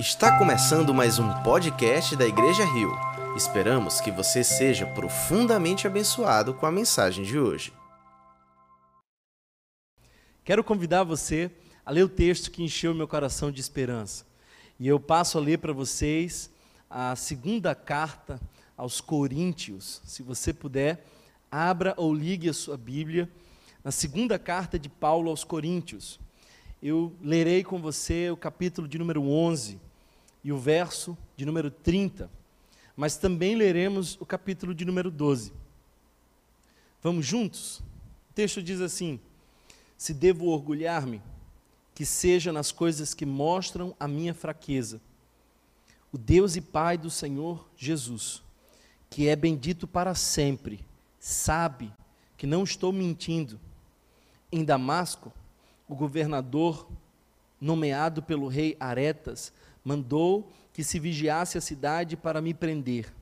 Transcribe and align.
Está 0.00 0.38
começando 0.38 0.94
mais 0.94 1.18
um 1.18 1.30
podcast 1.42 2.16
da 2.16 2.26
Igreja 2.26 2.64
Rio. 2.64 2.90
Esperamos 3.36 4.00
que 4.00 4.10
você 4.10 4.42
seja 4.42 4.86
profundamente 4.86 5.86
abençoado 5.86 6.54
com 6.54 6.64
a 6.64 6.72
mensagem 6.72 7.22
de 7.22 7.38
hoje. 7.38 7.70
Quero 10.42 10.64
convidar 10.64 11.04
você 11.04 11.50
a 11.84 11.90
ler 11.90 12.02
o 12.02 12.08
texto 12.08 12.50
que 12.50 12.62
encheu 12.62 12.94
meu 12.94 13.06
coração 13.06 13.52
de 13.52 13.60
esperança. 13.60 14.24
E 14.78 14.88
eu 14.88 14.98
passo 14.98 15.36
a 15.36 15.40
ler 15.42 15.58
para 15.58 15.74
vocês 15.74 16.50
a 16.88 17.14
segunda 17.14 17.74
carta 17.74 18.40
aos 18.78 19.02
Coríntios. 19.02 20.00
Se 20.06 20.22
você 20.22 20.50
puder, 20.50 21.04
abra 21.50 21.92
ou 21.98 22.14
ligue 22.14 22.48
a 22.48 22.54
sua 22.54 22.78
Bíblia 22.78 23.28
na 23.84 23.90
segunda 23.90 24.38
carta 24.38 24.78
de 24.78 24.88
Paulo 24.88 25.28
aos 25.28 25.44
Coríntios. 25.44 26.18
Eu 26.82 27.14
lerei 27.20 27.62
com 27.62 27.78
você 27.82 28.30
o 28.30 28.36
capítulo 28.36 28.88
de 28.88 28.98
número 28.98 29.22
11 29.28 29.89
e 30.42 30.52
o 30.52 30.58
verso 30.58 31.16
de 31.36 31.44
número 31.44 31.70
30, 31.70 32.30
mas 32.96 33.16
também 33.16 33.54
leremos 33.54 34.16
o 34.20 34.26
capítulo 34.26 34.74
de 34.74 34.84
número 34.84 35.10
12. 35.10 35.52
Vamos 37.02 37.24
juntos? 37.24 37.78
O 38.30 38.34
texto 38.34 38.62
diz 38.62 38.80
assim: 38.80 39.18
Se 39.96 40.12
devo 40.12 40.46
orgulhar-me, 40.46 41.22
que 41.94 42.04
seja 42.06 42.52
nas 42.52 42.72
coisas 42.72 43.14
que 43.14 43.26
mostram 43.26 43.94
a 43.98 44.08
minha 44.08 44.34
fraqueza. 44.34 45.00
O 46.12 46.18
Deus 46.18 46.56
e 46.56 46.60
Pai 46.60 46.98
do 46.98 47.10
Senhor 47.10 47.68
Jesus, 47.76 48.42
que 49.08 49.28
é 49.28 49.36
bendito 49.36 49.86
para 49.86 50.14
sempre, 50.14 50.84
sabe 51.18 51.92
que 52.36 52.46
não 52.46 52.64
estou 52.64 52.92
mentindo. 52.92 53.60
Em 54.50 54.64
Damasco, 54.64 55.32
o 55.86 55.94
governador, 55.94 56.88
nomeado 57.60 58.22
pelo 58.22 58.48
rei 58.48 58.76
Aretas, 58.80 59.52
mandou 59.84 60.50
que 60.72 60.84
se 60.84 60.98
vigiasse 60.98 61.58
a 61.58 61.60
cidade 61.60 62.16
para 62.16 62.40
me 62.40 62.54
prender. 62.54 63.12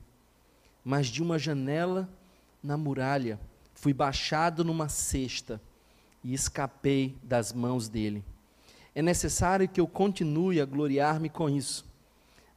Mas 0.83 1.07
de 1.07 1.21
uma 1.21 1.37
janela 1.37 2.09
na 2.63 2.77
muralha 2.77 3.39
fui 3.73 3.93
baixado 3.93 4.63
numa 4.63 4.89
cesta 4.89 5.61
e 6.23 6.33
escapei 6.33 7.17
das 7.23 7.53
mãos 7.53 7.87
dele. 7.87 8.23
É 8.93 9.01
necessário 9.01 9.67
que 9.67 9.79
eu 9.79 9.87
continue 9.87 10.59
a 10.59 10.65
gloriar-me 10.65 11.29
com 11.29 11.49
isso. 11.49 11.85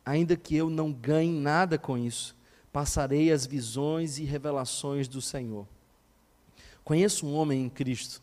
Ainda 0.05 0.37
que 0.37 0.57
eu 0.57 0.69
não 0.69 0.93
ganhe 0.93 1.33
nada 1.33 1.79
com 1.79 1.97
isso, 1.97 2.35
passarei 2.73 3.31
as 3.31 3.47
visões 3.47 4.19
e 4.19 4.25
revelações 4.25 5.07
do 5.07 5.21
Senhor. 5.21 5.67
Conheço 6.83 7.27
um 7.27 7.35
homem 7.35 7.65
em 7.65 7.69
Cristo 7.69 8.21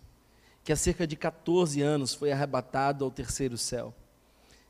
que 0.70 0.74
há 0.74 0.76
cerca 0.76 1.08
de 1.08 1.16
14 1.16 1.82
anos 1.82 2.14
foi 2.14 2.32
arrebatado 2.32 3.04
ao 3.04 3.10
terceiro 3.10 3.58
céu. 3.58 3.92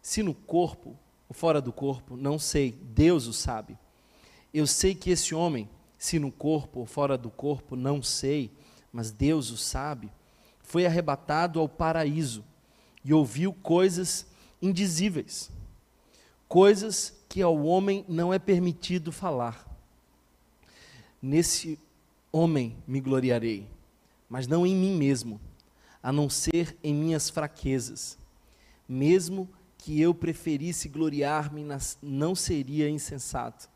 Se 0.02 0.23
no 0.23 0.33
corpo 0.33 0.97
ou 1.28 1.33
fora 1.33 1.61
do 1.61 1.72
corpo, 1.72 2.17
não 2.17 2.39
sei, 2.39 2.72
Deus 2.72 3.28
o 3.28 3.33
sabe. 3.33 3.78
Eu 4.53 4.66
sei 4.66 4.95
que 4.95 5.11
esse 5.11 5.36
homem, 5.36 5.69
se 5.97 6.17
no 6.17 6.31
corpo 6.31 6.80
ou 6.80 6.86
fora 6.86 7.17
do 7.17 7.30
corpo, 7.30 7.75
não 7.75 8.02
sei, 8.02 8.52
mas 8.91 9.11
Deus 9.11 9.52
o 9.52 9.58
sabe, 9.58 10.11
foi 10.61 10.86
arrebatado 10.86 11.59
ao 11.59 11.69
paraíso 11.69 12.44
e 13.03 13.14
ouviu 13.14 13.53
coisas 13.53 14.25
indizíveis, 14.61 15.52
coisas 16.47 17.13
que 17.28 17.41
ao 17.41 17.63
homem 17.63 18.03
não 18.08 18.34
é 18.34 18.39
permitido 18.39 19.11
falar. 19.11 19.67
Nesse 21.22 21.78
homem 22.31 22.75
me 22.88 23.00
gloriarei, 23.00 23.67
mas 24.30 24.47
não 24.47 24.66
em 24.66 24.75
mim 24.75 24.95
mesmo 24.95 25.39
a 26.02 26.11
não 26.11 26.30
ser 26.30 26.78
em 26.84 26.94
minhas 26.94 27.30
fraquezas. 27.30 28.17
Mesmo 28.88 29.47
que 29.80 29.99
eu 29.99 30.13
preferisse 30.13 30.89
gloriar-me, 30.89 31.66
não 32.03 32.35
seria 32.35 32.89
insensato, 32.89 33.69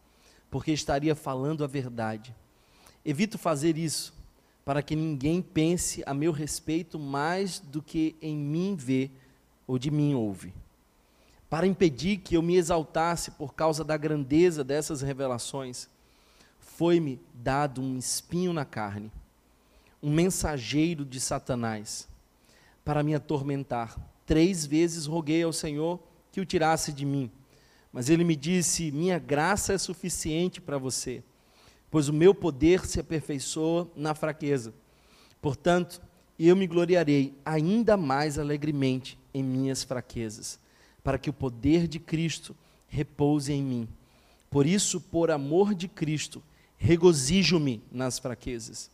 porque 0.51 0.71
estaria 0.71 1.15
falando 1.15 1.63
a 1.63 1.67
verdade. 1.67 2.35
Evito 3.05 3.37
fazer 3.37 3.77
isso, 3.77 4.13
para 4.65 4.83
que 4.83 4.97
ninguém 4.97 5.41
pense 5.41 6.03
a 6.05 6.13
meu 6.13 6.33
respeito 6.33 6.99
mais 6.99 7.59
do 7.59 7.81
que 7.81 8.15
em 8.21 8.37
mim 8.37 8.75
vê 8.75 9.09
ou 9.65 9.79
de 9.79 9.89
mim 9.89 10.13
ouve. 10.13 10.53
Para 11.49 11.65
impedir 11.65 12.17
que 12.17 12.35
eu 12.35 12.41
me 12.41 12.57
exaltasse 12.57 13.31
por 13.31 13.53
causa 13.53 13.83
da 13.83 13.95
grandeza 13.95 14.61
dessas 14.61 15.01
revelações, 15.01 15.87
foi-me 16.59 17.19
dado 17.33 17.81
um 17.81 17.97
espinho 17.97 18.51
na 18.51 18.65
carne, 18.65 19.09
um 20.01 20.11
mensageiro 20.11 21.05
de 21.05 21.19
Satanás 21.19 22.09
para 22.83 23.01
me 23.03 23.15
atormentar. 23.15 23.97
Três 24.25 24.65
vezes 24.65 25.05
roguei 25.05 25.43
ao 25.43 25.53
Senhor 25.53 25.99
que 26.31 26.41
o 26.41 26.45
tirasse 26.45 26.91
de 26.91 27.05
mim. 27.05 27.31
Mas 27.91 28.09
ele 28.09 28.23
me 28.23 28.35
disse: 28.35 28.91
Minha 28.91 29.19
graça 29.19 29.73
é 29.73 29.77
suficiente 29.77 30.59
para 30.59 30.77
você, 30.77 31.23
pois 31.91 32.09
o 32.09 32.13
meu 32.13 32.33
poder 32.33 32.85
se 32.85 32.99
aperfeiçoa 32.99 33.89
na 33.95 34.15
fraqueza. 34.15 34.73
Portanto, 35.41 36.01
eu 36.39 36.55
me 36.55 36.65
gloriarei 36.65 37.37
ainda 37.45 37.95
mais 37.95 38.39
alegremente 38.39 39.19
em 39.33 39.43
minhas 39.43 39.83
fraquezas, 39.83 40.59
para 41.03 41.17
que 41.17 41.29
o 41.29 41.33
poder 41.33 41.87
de 41.87 41.99
Cristo 41.99 42.55
repouse 42.87 43.51
em 43.51 43.61
mim. 43.61 43.87
Por 44.49 44.65
isso, 44.65 44.99
por 45.01 45.29
amor 45.31 45.75
de 45.75 45.87
Cristo, 45.87 46.41
regozijo-me 46.77 47.83
nas 47.91 48.19
fraquezas, 48.19 48.89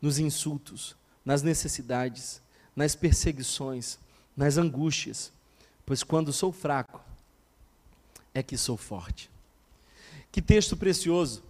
nos 0.00 0.18
insultos, 0.18 0.96
nas 1.24 1.42
necessidades 1.42 2.40
nas 2.74 2.94
perseguições, 2.94 3.98
nas 4.36 4.56
angústias, 4.56 5.32
pois 5.84 6.02
quando 6.02 6.32
sou 6.32 6.52
fraco, 6.52 7.00
é 8.32 8.42
que 8.42 8.56
sou 8.56 8.76
forte. 8.76 9.30
Que 10.30 10.40
texto 10.40 10.76
precioso! 10.76 11.42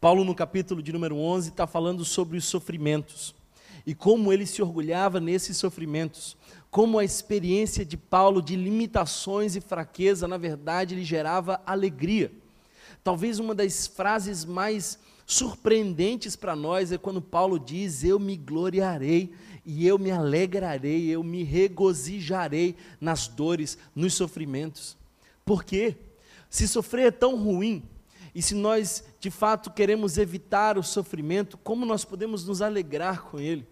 Paulo, 0.00 0.24
no 0.24 0.34
capítulo 0.34 0.82
de 0.82 0.92
número 0.92 1.16
11, 1.16 1.48
está 1.48 1.66
falando 1.66 2.04
sobre 2.04 2.36
os 2.36 2.44
sofrimentos 2.44 3.34
e 3.86 3.94
como 3.94 4.32
ele 4.32 4.44
se 4.44 4.60
orgulhava 4.60 5.20
nesses 5.20 5.56
sofrimentos, 5.56 6.36
como 6.70 6.98
a 6.98 7.04
experiência 7.04 7.84
de 7.84 7.96
Paulo 7.96 8.42
de 8.42 8.56
limitações 8.56 9.56
e 9.56 9.60
fraqueza, 9.60 10.28
na 10.28 10.36
verdade, 10.36 10.94
lhe 10.94 11.04
gerava 11.04 11.62
alegria. 11.64 12.30
Talvez 13.02 13.38
uma 13.38 13.54
das 13.54 13.86
frases 13.86 14.44
mais 14.44 14.98
surpreendentes 15.24 16.36
para 16.36 16.54
nós 16.54 16.92
é 16.92 16.98
quando 16.98 17.22
Paulo 17.22 17.58
diz: 17.58 18.04
Eu 18.04 18.18
me 18.18 18.36
gloriarei 18.36 19.32
e 19.66 19.84
eu 19.84 19.98
me 19.98 20.12
alegrarei, 20.12 21.08
eu 21.08 21.24
me 21.24 21.42
regozijarei 21.42 22.76
nas 23.00 23.26
dores, 23.26 23.76
nos 23.96 24.14
sofrimentos. 24.14 24.96
Por 25.44 25.64
quê? 25.64 25.96
Se 26.48 26.68
sofrer 26.68 27.08
é 27.08 27.10
tão 27.10 27.36
ruim, 27.36 27.82
e 28.32 28.40
se 28.40 28.54
nós 28.54 29.02
de 29.18 29.28
fato 29.28 29.72
queremos 29.72 30.18
evitar 30.18 30.78
o 30.78 30.84
sofrimento, 30.84 31.58
como 31.58 31.84
nós 31.84 32.04
podemos 32.04 32.46
nos 32.46 32.62
alegrar 32.62 33.24
com 33.24 33.40
ele? 33.40 33.66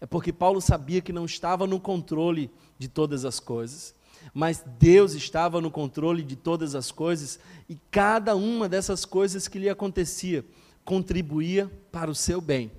É 0.00 0.06
porque 0.06 0.32
Paulo 0.32 0.62
sabia 0.62 1.02
que 1.02 1.12
não 1.12 1.26
estava 1.26 1.66
no 1.66 1.78
controle 1.78 2.50
de 2.78 2.88
todas 2.88 3.26
as 3.26 3.38
coisas, 3.38 3.94
mas 4.32 4.64
Deus 4.78 5.12
estava 5.12 5.60
no 5.60 5.70
controle 5.70 6.22
de 6.22 6.36
todas 6.36 6.74
as 6.74 6.90
coisas, 6.90 7.38
e 7.68 7.76
cada 7.90 8.34
uma 8.34 8.66
dessas 8.66 9.04
coisas 9.04 9.46
que 9.46 9.58
lhe 9.58 9.68
acontecia 9.68 10.42
contribuía 10.86 11.70
para 11.92 12.10
o 12.10 12.14
seu 12.14 12.40
bem. 12.40 12.72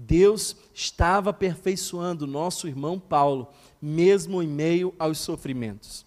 Deus 0.00 0.54
estava 0.72 1.30
aperfeiçoando 1.30 2.24
nosso 2.24 2.68
irmão 2.68 3.00
Paulo, 3.00 3.48
mesmo 3.82 4.40
em 4.40 4.46
meio 4.46 4.94
aos 4.96 5.18
sofrimentos. 5.18 6.06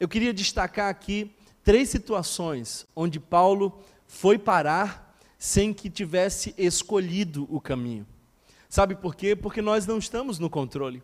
Eu 0.00 0.08
queria 0.08 0.32
destacar 0.32 0.88
aqui 0.88 1.30
três 1.62 1.90
situações 1.90 2.86
onde 2.96 3.20
Paulo 3.20 3.78
foi 4.06 4.38
parar 4.38 5.18
sem 5.38 5.74
que 5.74 5.90
tivesse 5.90 6.54
escolhido 6.56 7.46
o 7.50 7.60
caminho. 7.60 8.06
Sabe 8.70 8.94
por 8.94 9.14
quê? 9.14 9.36
Porque 9.36 9.60
nós 9.60 9.86
não 9.86 9.98
estamos 9.98 10.38
no 10.38 10.48
controle. 10.48 11.02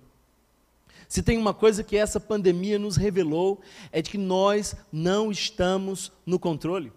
Se 1.06 1.22
tem 1.22 1.36
uma 1.36 1.52
coisa 1.52 1.84
que 1.84 1.98
essa 1.98 2.18
pandemia 2.18 2.78
nos 2.78 2.96
revelou, 2.96 3.60
é 3.92 4.00
de 4.00 4.10
que 4.10 4.18
nós 4.18 4.74
não 4.90 5.30
estamos 5.30 6.10
no 6.24 6.38
controle. 6.38 6.94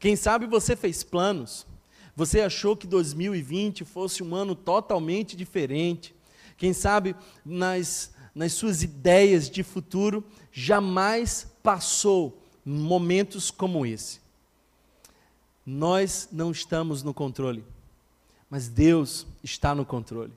Quem 0.00 0.16
sabe 0.16 0.44
você 0.46 0.74
fez 0.74 1.04
planos, 1.04 1.68
você 2.20 2.42
achou 2.42 2.76
que 2.76 2.86
2020 2.86 3.82
fosse 3.82 4.22
um 4.22 4.34
ano 4.34 4.54
totalmente 4.54 5.34
diferente. 5.34 6.14
Quem 6.58 6.74
sabe 6.74 7.16
nas, 7.42 8.12
nas 8.34 8.52
suas 8.52 8.82
ideias 8.82 9.48
de 9.48 9.62
futuro 9.62 10.22
jamais 10.52 11.50
passou 11.62 12.46
momentos 12.62 13.50
como 13.50 13.86
esse. 13.86 14.20
Nós 15.64 16.28
não 16.30 16.50
estamos 16.50 17.02
no 17.02 17.14
controle, 17.14 17.64
mas 18.50 18.68
Deus 18.68 19.26
está 19.42 19.74
no 19.74 19.86
controle. 19.86 20.34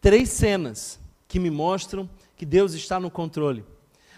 Três 0.00 0.30
cenas 0.30 0.98
que 1.28 1.38
me 1.38 1.50
mostram 1.50 2.08
que 2.34 2.46
Deus 2.46 2.72
está 2.72 2.98
no 2.98 3.10
controle. 3.10 3.62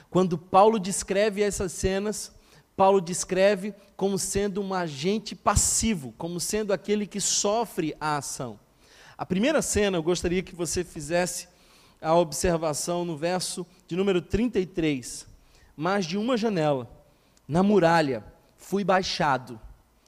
Quando 0.09 0.39
Paulo 0.39 0.79
descreve 0.79 1.43
essas 1.43 1.73
cenas, 1.73 2.31
Paulo 2.77 3.01
descreve 3.01 3.75
como 3.97 4.19
sendo 4.19 4.61
um 4.61 4.75
agente 4.75 5.35
passivo, 5.35 6.13
como 6.19 6.41
sendo 6.41 6.73
aquele 6.73 7.07
que 7.07 7.21
sofre 7.21 7.97
a 8.01 8.17
ação. 8.17 8.59
A 9.17 9.25
primeira 9.25 9.63
cena, 9.63 9.97
eu 9.97 10.03
gostaria 10.03 10.43
que 10.43 10.55
você 10.55 10.83
fizesse 10.83 11.49
a 12.03 12.15
observação 12.15 13.05
no 13.05 13.17
verso 13.17 13.67
de 13.87 13.97
número 13.97 14.21
33. 14.21 15.27
Mas 15.77 16.05
de 16.05 16.19
uma 16.19 16.37
janela 16.37 16.91
na 17.47 17.63
muralha, 17.63 18.25
fui 18.57 18.83
baixado, 18.83 19.61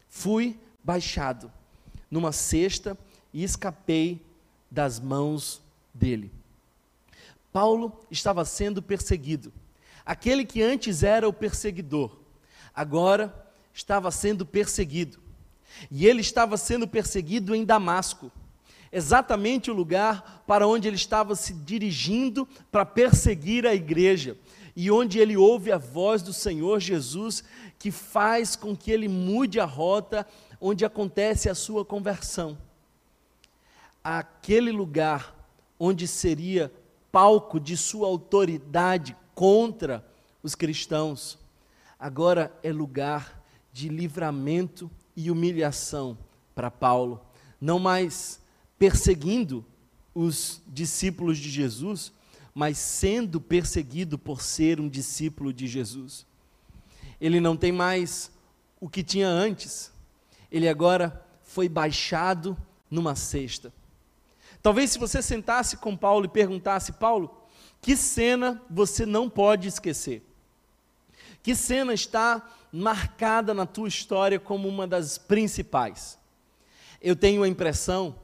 fui 0.08 0.58
baixado 0.82 1.52
numa 2.10 2.32
cesta 2.32 2.98
e 3.32 3.44
escapei 3.44 4.24
das 4.70 4.98
mãos 4.98 5.62
dele. 5.94 6.32
Paulo 7.52 7.98
estava 8.10 8.44
sendo 8.44 8.82
perseguido. 8.82 9.52
Aquele 10.04 10.44
que 10.44 10.62
antes 10.62 11.02
era 11.02 11.28
o 11.28 11.32
perseguidor, 11.32 12.16
agora 12.76 13.34
estava 13.72 14.10
sendo 14.10 14.44
perseguido. 14.44 15.18
E 15.90 16.06
ele 16.06 16.20
estava 16.20 16.58
sendo 16.58 16.86
perseguido 16.86 17.54
em 17.54 17.64
Damasco, 17.64 18.30
exatamente 18.92 19.70
o 19.70 19.74
lugar 19.74 20.44
para 20.46 20.68
onde 20.68 20.86
ele 20.86 20.96
estava 20.96 21.34
se 21.34 21.54
dirigindo 21.54 22.46
para 22.70 22.84
perseguir 22.84 23.66
a 23.66 23.74
igreja, 23.74 24.36
e 24.74 24.90
onde 24.90 25.18
ele 25.18 25.36
ouve 25.36 25.72
a 25.72 25.78
voz 25.78 26.22
do 26.22 26.34
Senhor 26.34 26.80
Jesus, 26.80 27.42
que 27.78 27.90
faz 27.90 28.54
com 28.54 28.76
que 28.76 28.90
ele 28.90 29.08
mude 29.08 29.58
a 29.58 29.64
rota 29.64 30.26
onde 30.60 30.84
acontece 30.84 31.48
a 31.48 31.54
sua 31.54 31.84
conversão. 31.84 32.56
Aquele 34.04 34.70
lugar 34.70 35.34
onde 35.78 36.06
seria 36.06 36.72
palco 37.10 37.58
de 37.58 37.76
sua 37.76 38.06
autoridade 38.06 39.16
contra 39.34 40.04
os 40.42 40.54
cristãos, 40.54 41.38
agora 41.98 42.56
é 42.62 42.72
lugar 42.72 43.42
de 43.72 43.88
livramento 43.88 44.90
e 45.14 45.30
humilhação 45.30 46.16
para 46.54 46.70
Paulo. 46.70 47.24
Não 47.60 47.78
mais 47.78 48.40
perseguindo 48.78 49.64
os 50.14 50.62
discípulos 50.66 51.38
de 51.38 51.50
Jesus, 51.50 52.12
mas 52.54 52.78
sendo 52.78 53.40
perseguido 53.40 54.18
por 54.18 54.40
ser 54.40 54.80
um 54.80 54.88
discípulo 54.88 55.52
de 55.52 55.66
Jesus. 55.66 56.26
Ele 57.20 57.40
não 57.40 57.56
tem 57.56 57.70
mais 57.70 58.30
o 58.80 58.88
que 58.88 59.02
tinha 59.02 59.28
antes, 59.28 59.92
ele 60.50 60.68
agora 60.68 61.24
foi 61.42 61.68
baixado 61.68 62.56
numa 62.90 63.14
cesta. 63.14 63.72
Talvez 64.62 64.90
se 64.90 64.98
você 64.98 65.22
sentasse 65.22 65.76
com 65.76 65.96
Paulo 65.96 66.24
e 66.24 66.28
perguntasse, 66.28 66.92
Paulo, 66.92 67.42
que 67.80 67.96
cena 67.96 68.60
você 68.68 69.06
não 69.06 69.28
pode 69.30 69.68
esquecer? 69.68 70.25
Que 71.46 71.54
cena 71.54 71.94
está 71.94 72.44
marcada 72.72 73.54
na 73.54 73.64
tua 73.64 73.86
história 73.86 74.36
como 74.36 74.68
uma 74.68 74.84
das 74.84 75.16
principais? 75.16 76.18
Eu 77.00 77.14
tenho 77.14 77.44
a 77.44 77.48
impressão, 77.48 78.16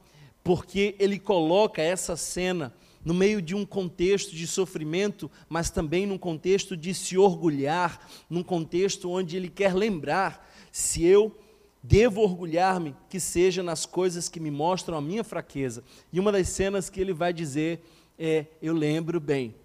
porque 0.43 0.93
ele 0.99 1.17
coloca 1.17 1.81
essa 1.81 2.17
cena 2.17 2.73
no 3.01 3.13
meio 3.13 3.41
de 3.41 3.55
um 3.55 3.65
contexto 3.65 4.35
de 4.35 4.45
sofrimento, 4.45 5.31
mas 5.47 5.69
também 5.69 6.05
num 6.05 6.17
contexto 6.17 6.75
de 6.75 6.93
se 6.93 7.17
orgulhar, 7.17 8.05
num 8.29 8.43
contexto 8.43 9.09
onde 9.09 9.37
ele 9.37 9.47
quer 9.47 9.73
lembrar: 9.73 10.45
se 10.69 11.05
eu 11.05 11.33
devo 11.81 12.19
orgulhar-me, 12.19 12.93
que 13.07 13.21
seja 13.21 13.63
nas 13.63 13.85
coisas 13.85 14.27
que 14.27 14.41
me 14.41 14.51
mostram 14.51 14.97
a 14.97 15.01
minha 15.01 15.23
fraqueza. 15.23 15.81
E 16.11 16.19
uma 16.19 16.29
das 16.29 16.49
cenas 16.49 16.89
que 16.89 16.99
ele 16.99 17.13
vai 17.13 17.31
dizer 17.31 17.79
é: 18.19 18.47
Eu 18.61 18.73
lembro 18.73 19.17
bem, 19.21 19.55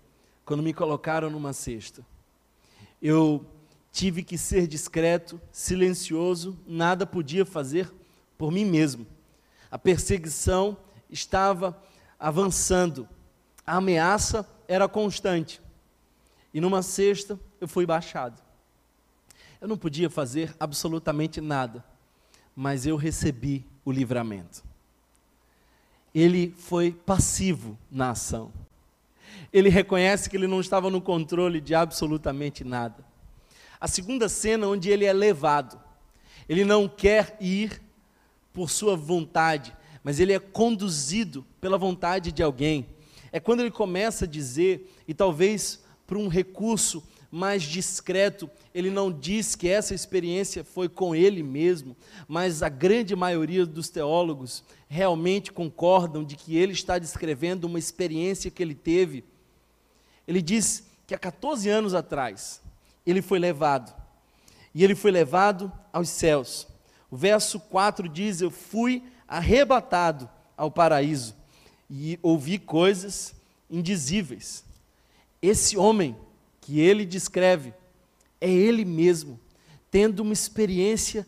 quando 0.44 0.62
me 0.62 0.72
colocaram 0.72 1.28
numa 1.28 1.52
cesta. 1.52 2.06
Eu 3.00 3.44
tive 3.92 4.22
que 4.22 4.36
ser 4.36 4.66
discreto, 4.66 5.40
silencioso, 5.50 6.58
nada 6.66 7.06
podia 7.06 7.44
fazer 7.44 7.92
por 8.36 8.50
mim 8.50 8.64
mesmo. 8.64 9.06
A 9.70 9.78
perseguição 9.78 10.76
estava 11.10 11.80
avançando 12.18 13.08
a 13.68 13.76
ameaça 13.76 14.48
era 14.66 14.88
constante. 14.88 15.60
E 16.54 16.60
numa 16.60 16.82
sexta 16.82 17.38
eu 17.60 17.68
fui 17.68 17.84
baixado. 17.84 18.42
Eu 19.60 19.68
não 19.68 19.76
podia 19.76 20.08
fazer 20.08 20.56
absolutamente 20.58 21.38
nada, 21.38 21.84
mas 22.56 22.86
eu 22.86 22.96
recebi 22.96 23.66
o 23.84 23.92
livramento. 23.92 24.64
Ele 26.14 26.54
foi 26.56 26.92
passivo 26.92 27.76
na 27.90 28.12
ação. 28.12 28.50
Ele 29.52 29.68
reconhece 29.68 30.28
que 30.28 30.36
ele 30.36 30.46
não 30.46 30.60
estava 30.60 30.90
no 30.90 31.00
controle 31.00 31.60
de 31.60 31.74
absolutamente 31.74 32.64
nada. 32.64 33.04
A 33.80 33.86
segunda 33.86 34.28
cena, 34.28 34.66
onde 34.66 34.90
ele 34.90 35.04
é 35.04 35.12
levado, 35.12 35.80
ele 36.48 36.64
não 36.64 36.88
quer 36.88 37.36
ir 37.40 37.80
por 38.52 38.70
sua 38.70 38.96
vontade, 38.96 39.76
mas 40.02 40.18
ele 40.18 40.32
é 40.32 40.38
conduzido 40.38 41.46
pela 41.60 41.78
vontade 41.78 42.32
de 42.32 42.42
alguém. 42.42 42.88
É 43.30 43.38
quando 43.38 43.60
ele 43.60 43.70
começa 43.70 44.24
a 44.24 44.28
dizer, 44.28 44.92
e 45.06 45.14
talvez 45.14 45.84
por 46.06 46.16
um 46.16 46.28
recurso 46.28 47.02
mais 47.30 47.62
discreto, 47.62 48.50
ele 48.74 48.90
não 48.90 49.12
diz 49.12 49.54
que 49.54 49.68
essa 49.68 49.94
experiência 49.94 50.64
foi 50.64 50.88
com 50.88 51.14
ele 51.14 51.42
mesmo, 51.42 51.96
mas 52.26 52.62
a 52.62 52.68
grande 52.68 53.14
maioria 53.14 53.66
dos 53.66 53.90
teólogos 53.90 54.64
realmente 54.88 55.52
concordam 55.52 56.24
de 56.24 56.36
que 56.36 56.56
ele 56.56 56.72
está 56.72 56.98
descrevendo 56.98 57.64
uma 57.64 57.78
experiência 57.78 58.50
que 58.50 58.62
ele 58.62 58.74
teve. 58.74 59.24
Ele 60.26 60.40
diz 60.40 60.84
que 61.06 61.14
há 61.14 61.18
14 61.18 61.68
anos 61.68 61.94
atrás, 61.94 62.62
ele 63.06 63.20
foi 63.20 63.38
levado, 63.38 63.94
e 64.74 64.82
ele 64.82 64.94
foi 64.94 65.10
levado 65.10 65.70
aos 65.92 66.08
céus. 66.08 66.66
O 67.10 67.16
verso 67.16 67.60
4 67.60 68.08
diz: 68.08 68.40
Eu 68.40 68.50
fui 68.50 69.02
arrebatado 69.26 70.28
ao 70.56 70.70
paraíso 70.70 71.34
e 71.90 72.18
ouvi 72.22 72.58
coisas 72.58 73.34
indizíveis. 73.70 74.64
Esse 75.40 75.76
homem 75.76 76.16
que 76.68 76.78
ele 76.78 77.06
descreve 77.06 77.72
é 78.38 78.50
ele 78.50 78.84
mesmo, 78.84 79.40
tendo 79.90 80.20
uma 80.20 80.34
experiência 80.34 81.26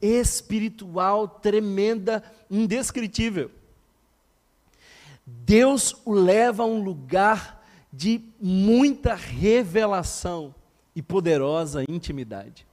espiritual 0.00 1.28
tremenda, 1.28 2.24
indescritível. 2.50 3.50
Deus 5.26 5.94
o 6.06 6.14
leva 6.14 6.62
a 6.62 6.66
um 6.66 6.82
lugar 6.82 7.62
de 7.92 8.22
muita 8.40 9.14
revelação 9.14 10.54
e 10.96 11.02
poderosa 11.02 11.84
intimidade. 11.86 12.66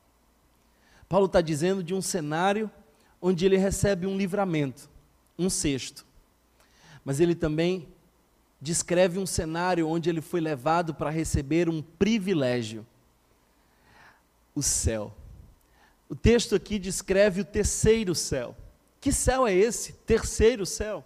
Paulo 1.10 1.26
está 1.26 1.42
dizendo 1.42 1.84
de 1.84 1.94
um 1.94 2.02
cenário 2.02 2.72
onde 3.22 3.46
ele 3.46 3.58
recebe 3.58 4.08
um 4.08 4.16
livramento, 4.16 4.90
um 5.38 5.50
sexto 5.50 6.06
mas 7.06 7.20
ele 7.20 7.36
também 7.36 7.88
descreve 8.62 9.20
um 9.20 9.26
cenário 9.26 9.88
onde 9.88 10.10
ele 10.10 10.22
foi 10.22 10.40
levado 10.40 10.94
para 10.94 11.10
receber 11.10 11.70
um 11.70 11.82
privilégio 11.82 12.86
o 14.54 14.62
céu. 14.64 15.14
O 16.08 16.16
texto 16.16 16.56
aqui 16.56 16.80
descreve 16.80 17.42
o 17.42 17.46
terceiro 17.46 18.16
céu. 18.16 18.56
Que 19.02 19.12
céu 19.12 19.46
é 19.46 19.54
esse? 19.54 19.94
Terceiro 19.94 20.66
céu. 20.66 21.06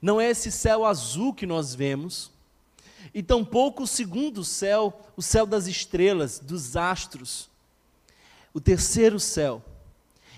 Não 0.00 0.20
é 0.20 0.30
esse 0.30 0.50
céu 0.50 0.84
azul 0.84 1.34
que 1.34 1.46
nós 1.46 1.74
vemos, 1.74 2.32
e 3.12 3.22
tampouco 3.22 3.82
o 3.84 3.86
segundo 3.86 4.42
céu, 4.44 5.00
o 5.16 5.22
céu 5.22 5.46
das 5.46 5.66
estrelas, 5.66 6.38
dos 6.38 6.76
astros. 6.76 7.50
O 8.52 8.60
terceiro 8.60 9.20
céu 9.20 9.62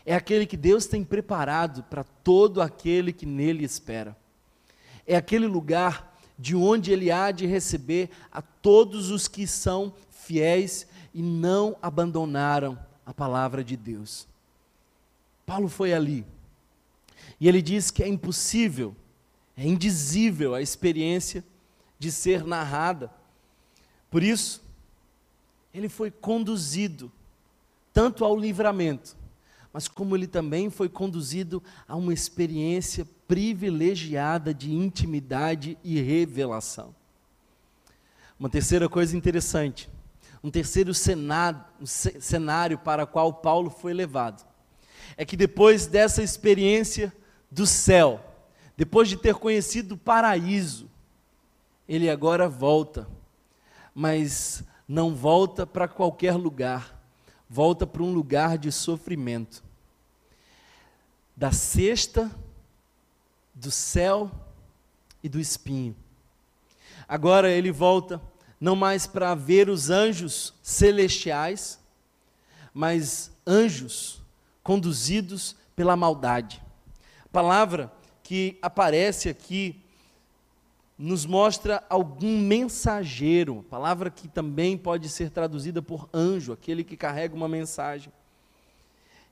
é 0.04 0.14
aquele 0.14 0.46
que 0.46 0.56
Deus 0.56 0.86
tem 0.86 1.04
preparado 1.04 1.82
para 1.84 2.04
todo 2.04 2.60
aquele 2.60 3.12
que 3.12 3.26
nele 3.26 3.64
espera 3.64 4.16
é 5.06 5.16
aquele 5.16 5.46
lugar 5.46 6.15
de 6.38 6.54
onde 6.54 6.92
ele 6.92 7.10
há 7.10 7.30
de 7.30 7.46
receber 7.46 8.10
a 8.30 8.42
todos 8.42 9.10
os 9.10 9.26
que 9.26 9.46
são 9.46 9.92
fiéis 10.10 10.86
e 11.14 11.22
não 11.22 11.76
abandonaram 11.80 12.78
a 13.04 13.14
palavra 13.14 13.64
de 13.64 13.76
Deus. 13.76 14.26
Paulo 15.46 15.68
foi 15.68 15.94
ali. 15.94 16.26
E 17.40 17.48
ele 17.48 17.62
diz 17.62 17.90
que 17.90 18.02
é 18.02 18.08
impossível, 18.08 18.94
é 19.56 19.66
indizível 19.66 20.54
a 20.54 20.60
experiência 20.60 21.44
de 21.98 22.10
ser 22.10 22.44
narrada. 22.44 23.10
Por 24.10 24.22
isso, 24.22 24.62
ele 25.72 25.88
foi 25.88 26.10
conduzido 26.10 27.10
tanto 27.92 28.24
ao 28.24 28.36
livramento, 28.36 29.16
mas 29.72 29.88
como 29.88 30.16
ele 30.16 30.26
também 30.26 30.68
foi 30.68 30.88
conduzido 30.88 31.62
a 31.88 31.96
uma 31.96 32.12
experiência 32.12 33.06
privilegiada 33.26 34.54
de 34.54 34.72
intimidade 34.72 35.76
e 35.82 36.00
revelação. 36.00 36.94
Uma 38.38 38.48
terceira 38.48 38.88
coisa 38.88 39.16
interessante, 39.16 39.88
um 40.42 40.50
terceiro 40.50 40.92
cenário, 40.92 41.64
um 41.80 41.86
cenário 41.86 42.78
para 42.78 43.04
o 43.04 43.06
qual 43.06 43.32
Paulo 43.32 43.70
foi 43.70 43.92
levado, 43.92 44.46
é 45.16 45.24
que 45.24 45.36
depois 45.36 45.86
dessa 45.86 46.22
experiência 46.22 47.12
do 47.50 47.66
céu, 47.66 48.22
depois 48.76 49.08
de 49.08 49.16
ter 49.16 49.34
conhecido 49.34 49.94
o 49.94 49.98
paraíso, 49.98 50.90
ele 51.88 52.10
agora 52.10 52.48
volta, 52.48 53.08
mas 53.94 54.62
não 54.86 55.14
volta 55.14 55.66
para 55.66 55.88
qualquer 55.88 56.34
lugar, 56.34 57.00
volta 57.48 57.86
para 57.86 58.02
um 58.02 58.12
lugar 58.12 58.58
de 58.58 58.70
sofrimento 58.70 59.64
da 61.36 61.52
cesta, 61.52 62.30
do 63.56 63.70
céu 63.70 64.30
e 65.22 65.28
do 65.28 65.40
espinho. 65.40 65.96
Agora 67.08 67.50
ele 67.50 67.72
volta 67.72 68.20
não 68.60 68.76
mais 68.76 69.06
para 69.06 69.34
ver 69.34 69.68
os 69.68 69.90
anjos 69.90 70.54
celestiais, 70.62 71.80
mas 72.72 73.30
anjos 73.46 74.22
conduzidos 74.62 75.56
pela 75.74 75.96
maldade. 75.96 76.62
A 77.24 77.28
palavra 77.28 77.92
que 78.22 78.58
aparece 78.60 79.28
aqui 79.28 79.82
nos 80.98 81.26
mostra 81.26 81.84
algum 81.90 82.40
mensageiro, 82.40 83.64
palavra 83.68 84.10
que 84.10 84.28
também 84.28 84.76
pode 84.76 85.08
ser 85.08 85.30
traduzida 85.30 85.82
por 85.82 86.08
anjo, 86.12 86.52
aquele 86.52 86.82
que 86.82 86.96
carrega 86.96 87.34
uma 87.34 87.48
mensagem. 87.48 88.12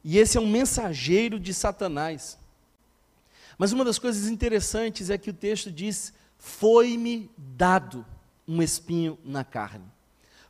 E 0.03 0.19
esse 0.19 0.37
é 0.37 0.41
um 0.41 0.47
mensageiro 0.47 1.41
de 1.41 1.55
Satanás. 1.55 2.39
Mas 3.59 3.73
uma 3.73 3.85
das 3.85 3.99
coisas 3.99 4.29
interessantes 4.29 5.11
é 5.11 5.19
que 5.19 5.31
o 5.31 5.35
texto 5.35 5.71
diz: 5.71 6.13
Foi-me 6.39 7.31
dado 7.37 8.05
um 8.47 8.63
espinho 8.63 9.19
na 9.25 9.45
carne. 9.45 9.85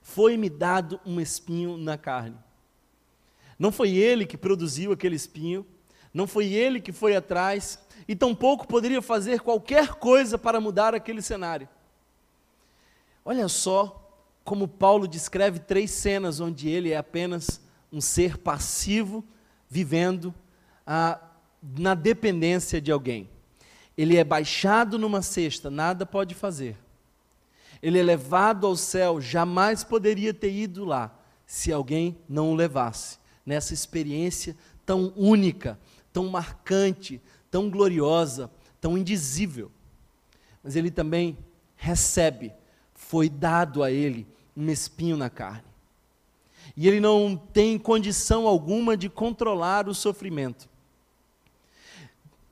Foi-me 0.02 0.50
dado 0.50 1.00
um 1.04 1.20
espinho 1.20 1.76
na 1.76 1.96
carne. 1.96 2.36
Não 3.58 3.70
foi 3.70 3.90
ele 3.90 4.26
que 4.26 4.36
produziu 4.36 4.92
aquele 4.92 5.16
espinho, 5.16 5.66
não 6.12 6.26
foi 6.26 6.52
ele 6.52 6.80
que 6.80 6.92
foi 6.92 7.16
atrás, 7.16 7.78
e 8.06 8.14
tampouco 8.14 8.66
poderia 8.66 9.00
fazer 9.00 9.40
qualquer 9.40 9.94
coisa 9.94 10.36
para 10.36 10.60
mudar 10.60 10.94
aquele 10.94 11.22
cenário. 11.22 11.68
Olha 13.24 13.48
só 13.48 14.00
como 14.44 14.68
Paulo 14.68 15.08
descreve 15.08 15.58
três 15.58 15.90
cenas 15.90 16.38
onde 16.38 16.68
ele 16.68 16.90
é 16.92 16.96
apenas 16.96 17.60
um 17.90 18.00
ser 18.00 18.36
passivo, 18.36 19.24
vivendo 19.68 20.34
ah, 20.86 21.18
na 21.76 21.94
dependência 21.94 22.80
de 22.80 22.92
alguém. 22.92 23.28
Ele 23.96 24.16
é 24.16 24.24
baixado 24.24 24.98
numa 24.98 25.22
cesta, 25.22 25.70
nada 25.70 26.04
pode 26.04 26.34
fazer. 26.34 26.76
Ele 27.82 27.98
é 27.98 28.02
levado 28.02 28.66
ao 28.66 28.76
céu, 28.76 29.20
jamais 29.20 29.84
poderia 29.84 30.34
ter 30.34 30.52
ido 30.52 30.84
lá 30.84 31.16
se 31.46 31.72
alguém 31.72 32.16
não 32.28 32.50
o 32.50 32.54
levasse. 32.54 33.18
Nessa 33.46 33.74
experiência 33.74 34.56
tão 34.84 35.12
única, 35.16 35.78
tão 36.12 36.28
marcante, 36.28 37.20
tão 37.50 37.70
gloriosa, 37.70 38.50
tão 38.80 38.98
indizível. 38.98 39.70
Mas 40.62 40.76
ele 40.76 40.90
também 40.90 41.36
recebe, 41.76 42.52
foi 42.94 43.28
dado 43.28 43.82
a 43.82 43.90
ele 43.90 44.26
um 44.56 44.70
espinho 44.70 45.16
na 45.16 45.28
carne. 45.28 45.64
E 46.76 46.88
ele 46.88 47.00
não 47.00 47.36
tem 47.36 47.78
condição 47.78 48.46
alguma 48.46 48.96
de 48.96 49.08
controlar 49.08 49.88
o 49.88 49.94
sofrimento. 49.94 50.68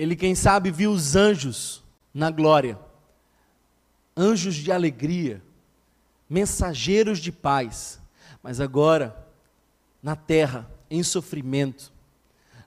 Ele, 0.02 0.16
quem 0.16 0.34
sabe, 0.34 0.72
viu 0.72 0.90
os 0.90 1.14
anjos 1.14 1.80
na 2.12 2.28
glória, 2.28 2.76
anjos 4.16 4.56
de 4.56 4.72
alegria, 4.72 5.40
mensageiros 6.28 7.20
de 7.20 7.30
paz, 7.30 8.00
mas 8.42 8.58
agora, 8.58 9.16
na 10.02 10.16
terra, 10.16 10.68
em 10.90 11.04
sofrimento, 11.04 11.92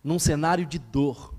num 0.01 0.17
cenário 0.17 0.65
de 0.65 0.79
dor, 0.79 1.35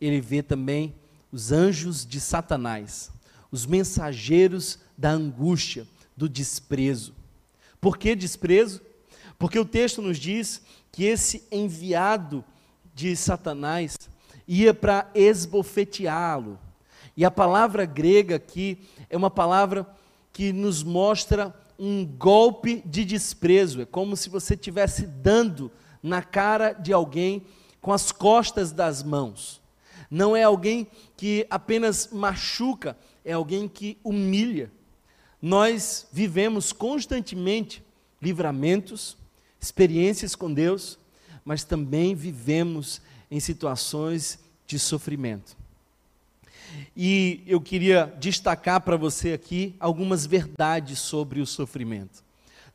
ele 0.00 0.18
vê 0.18 0.42
também 0.42 0.94
os 1.30 1.52
anjos 1.52 2.06
de 2.06 2.18
Satanás, 2.18 3.12
os 3.50 3.66
mensageiros 3.66 4.78
da 4.96 5.10
angústia, 5.10 5.86
do 6.16 6.26
desprezo. 6.26 7.14
Por 7.78 7.98
que 7.98 8.16
desprezo? 8.16 8.80
Porque 9.38 9.58
o 9.58 9.66
texto 9.66 10.00
nos 10.00 10.16
diz 10.16 10.62
que 10.90 11.04
esse 11.04 11.46
enviado 11.52 12.42
de 12.94 13.14
Satanás 13.14 14.10
ia 14.46 14.72
para 14.74 15.10
esbofeteá-lo. 15.14 16.58
E 17.16 17.24
a 17.24 17.30
palavra 17.30 17.84
grega 17.84 18.36
aqui 18.36 18.78
é 19.10 19.16
uma 19.16 19.30
palavra 19.30 19.86
que 20.32 20.52
nos 20.52 20.82
mostra 20.82 21.54
um 21.78 22.04
golpe 22.04 22.82
de 22.86 23.04
desprezo. 23.04 23.82
É 23.82 23.84
como 23.84 24.16
se 24.16 24.28
você 24.28 24.54
estivesse 24.54 25.06
dando 25.06 25.70
na 26.02 26.22
cara 26.22 26.72
de 26.72 26.92
alguém 26.92 27.42
com 27.80 27.92
as 27.92 28.12
costas 28.12 28.72
das 28.72 29.02
mãos 29.02 29.62
não 30.12 30.36
é 30.36 30.42
alguém 30.42 30.86
que 31.16 31.46
apenas 31.48 32.10
machuca, 32.12 32.98
é 33.24 33.32
alguém 33.32 33.66
que 33.66 33.96
humilha. 34.04 34.70
Nós 35.40 36.06
vivemos 36.12 36.70
constantemente 36.70 37.82
livramentos, 38.20 39.16
experiências 39.58 40.34
com 40.34 40.52
Deus, 40.52 40.98
mas 41.42 41.64
também 41.64 42.14
vivemos 42.14 43.00
em 43.32 43.40
situações 43.40 44.38
de 44.66 44.78
sofrimento. 44.78 45.56
E 46.94 47.42
eu 47.46 47.62
queria 47.62 48.14
destacar 48.20 48.82
para 48.82 48.94
você 48.94 49.32
aqui 49.32 49.74
algumas 49.80 50.26
verdades 50.26 50.98
sobre 50.98 51.40
o 51.40 51.46
sofrimento. 51.46 52.22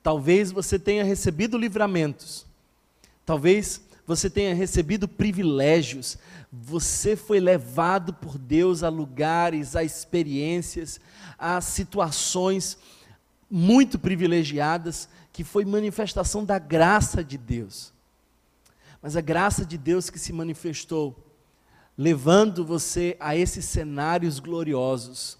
Talvez 0.02 0.52
você 0.52 0.80
tenha 0.80 1.04
recebido 1.04 1.60
livramentos, 1.60 2.44
talvez 3.24 3.82
você 4.08 4.32
tenha 4.32 4.56
recebido 4.56 5.08
privilégios, 5.08 6.18
você 6.52 7.16
foi 7.16 7.40
levado 7.40 8.12
por 8.12 8.40
Deus 8.40 8.82
a 8.82 8.90
lugares, 8.90 9.76
a 9.76 9.84
experiências, 9.84 11.00
a 11.38 11.62
situações 11.62 12.80
muito 13.48 14.00
privilegiadas, 14.00 15.08
que 15.32 15.44
foi 15.44 15.66
manifestação 15.66 16.44
da 16.44 16.58
graça 16.58 17.24
de 17.24 17.38
Deus. 17.38 17.96
Mas 19.08 19.16
a 19.16 19.22
graça 19.22 19.66
de 19.66 19.78
Deus 19.78 20.10
que 20.10 20.20
se 20.20 20.34
manifestou, 20.34 21.16
levando 21.98 22.66
você 22.66 23.16
a 23.22 23.38
esses 23.38 23.64
cenários 23.64 24.38
gloriosos, 24.38 25.38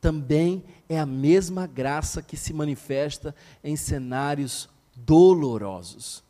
também 0.00 0.64
é 0.88 0.98
a 0.98 1.04
mesma 1.04 1.66
graça 1.66 2.22
que 2.22 2.38
se 2.38 2.54
manifesta 2.54 3.34
em 3.62 3.76
cenários 3.76 4.66
dolorosos. 4.94 6.24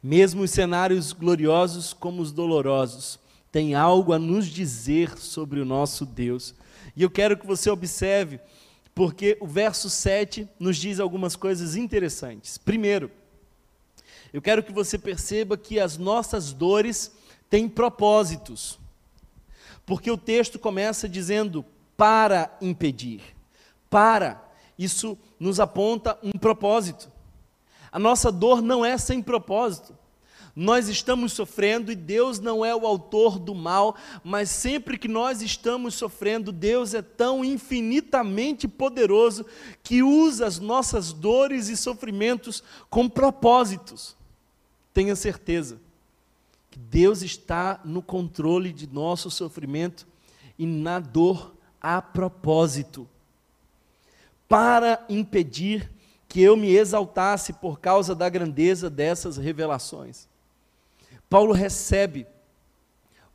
Mesmo 0.00 0.42
os 0.42 0.52
cenários 0.52 1.12
gloriosos 1.12 1.92
como 1.92 2.22
os 2.22 2.30
dolorosos 2.30 3.18
têm 3.50 3.74
algo 3.74 4.12
a 4.12 4.18
nos 4.18 4.46
dizer 4.46 5.18
sobre 5.18 5.58
o 5.58 5.64
nosso 5.64 6.06
Deus. 6.06 6.54
E 6.94 7.02
eu 7.02 7.10
quero 7.10 7.36
que 7.36 7.48
você 7.48 7.68
observe, 7.68 8.38
porque 8.94 9.36
o 9.40 9.46
verso 9.48 9.90
7 9.90 10.48
nos 10.56 10.76
diz 10.76 11.00
algumas 11.00 11.34
coisas 11.34 11.74
interessantes. 11.74 12.58
Primeiro, 12.58 13.10
eu 14.32 14.42
quero 14.42 14.62
que 14.62 14.72
você 14.72 14.98
perceba 14.98 15.56
que 15.56 15.78
as 15.80 15.96
nossas 15.96 16.52
dores 16.52 17.12
têm 17.48 17.68
propósitos. 17.68 18.78
Porque 19.84 20.10
o 20.10 20.18
texto 20.18 20.58
começa 20.58 21.08
dizendo 21.08 21.64
para 21.96 22.56
impedir. 22.60 23.22
Para. 23.88 24.42
Isso 24.78 25.16
nos 25.38 25.60
aponta 25.60 26.18
um 26.22 26.32
propósito. 26.32 27.10
A 27.90 27.98
nossa 27.98 28.30
dor 28.30 28.60
não 28.60 28.84
é 28.84 28.98
sem 28.98 29.22
propósito. 29.22 29.96
Nós 30.58 30.88
estamos 30.88 31.34
sofrendo 31.34 31.92
e 31.92 31.94
Deus 31.94 32.40
não 32.40 32.64
é 32.64 32.74
o 32.74 32.86
autor 32.86 33.38
do 33.38 33.54
mal, 33.54 33.94
mas 34.24 34.48
sempre 34.48 34.96
que 34.96 35.06
nós 35.06 35.42
estamos 35.42 35.94
sofrendo, 35.94 36.50
Deus 36.50 36.94
é 36.94 37.02
tão 37.02 37.44
infinitamente 37.44 38.66
poderoso 38.66 39.44
que 39.82 40.02
usa 40.02 40.46
as 40.46 40.58
nossas 40.58 41.12
dores 41.12 41.68
e 41.68 41.76
sofrimentos 41.76 42.64
com 42.88 43.06
propósitos. 43.06 44.16
Tenha 44.94 45.14
certeza 45.14 45.78
que 46.70 46.78
Deus 46.78 47.20
está 47.20 47.78
no 47.84 48.00
controle 48.00 48.72
de 48.72 48.86
nosso 48.86 49.30
sofrimento 49.30 50.06
e 50.58 50.64
na 50.64 50.98
dor 50.98 51.54
a 51.82 52.00
propósito, 52.00 53.06
para 54.48 55.04
impedir 55.10 55.90
que 56.26 56.40
eu 56.40 56.56
me 56.56 56.74
exaltasse 56.74 57.52
por 57.52 57.78
causa 57.78 58.14
da 58.14 58.30
grandeza 58.30 58.88
dessas 58.88 59.36
revelações. 59.36 60.26
Paulo 61.28 61.52
recebe 61.52 62.26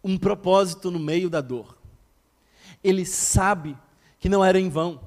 um 0.03 0.17
propósito 0.17 0.89
no 0.89 0.99
meio 0.99 1.29
da 1.29 1.41
dor. 1.41 1.77
Ele 2.83 3.05
sabe 3.05 3.77
que 4.19 4.29
não 4.29 4.43
era 4.43 4.59
em 4.59 4.69
vão. 4.69 4.99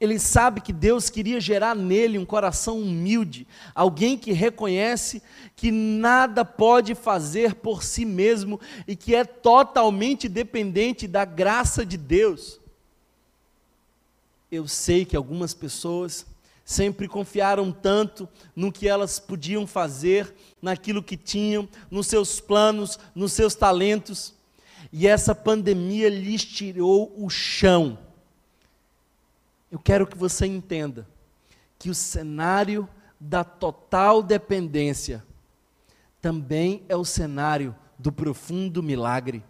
Ele 0.00 0.18
sabe 0.18 0.60
que 0.60 0.72
Deus 0.72 1.10
queria 1.10 1.40
gerar 1.40 1.74
nele 1.74 2.18
um 2.18 2.24
coração 2.24 2.80
humilde, 2.80 3.46
alguém 3.74 4.16
que 4.18 4.32
reconhece 4.32 5.22
que 5.54 5.70
nada 5.70 6.44
pode 6.44 6.94
fazer 6.94 7.54
por 7.54 7.82
si 7.82 8.04
mesmo 8.04 8.60
e 8.88 8.96
que 8.96 9.14
é 9.14 9.24
totalmente 9.24 10.28
dependente 10.28 11.06
da 11.06 11.24
graça 11.24 11.84
de 11.84 11.96
Deus. 11.96 12.60
Eu 14.50 14.66
sei 14.66 15.04
que 15.04 15.16
algumas 15.16 15.52
pessoas 15.52 16.26
sempre 16.64 17.06
confiaram 17.06 17.70
tanto 17.70 18.28
no 18.56 18.72
que 18.72 18.88
elas 18.88 19.18
podiam 19.18 19.66
fazer, 19.66 20.34
naquilo 20.62 21.02
que 21.02 21.16
tinham, 21.16 21.68
nos 21.90 22.06
seus 22.06 22.40
planos, 22.40 22.98
nos 23.14 23.32
seus 23.32 23.54
talentos, 23.54 24.34
e 24.92 25.06
essa 25.06 25.34
pandemia 25.34 26.08
lhes 26.08 26.44
tirou 26.44 27.12
o 27.16 27.28
chão. 27.28 27.98
Eu 29.70 29.78
quero 29.78 30.06
que 30.06 30.16
você 30.16 30.46
entenda 30.46 31.06
que 31.78 31.90
o 31.90 31.94
cenário 31.94 32.88
da 33.18 33.42
total 33.42 34.22
dependência 34.22 35.24
também 36.20 36.84
é 36.88 36.96
o 36.96 37.04
cenário 37.04 37.74
do 37.98 38.12
profundo 38.12 38.82
milagre. 38.82 39.44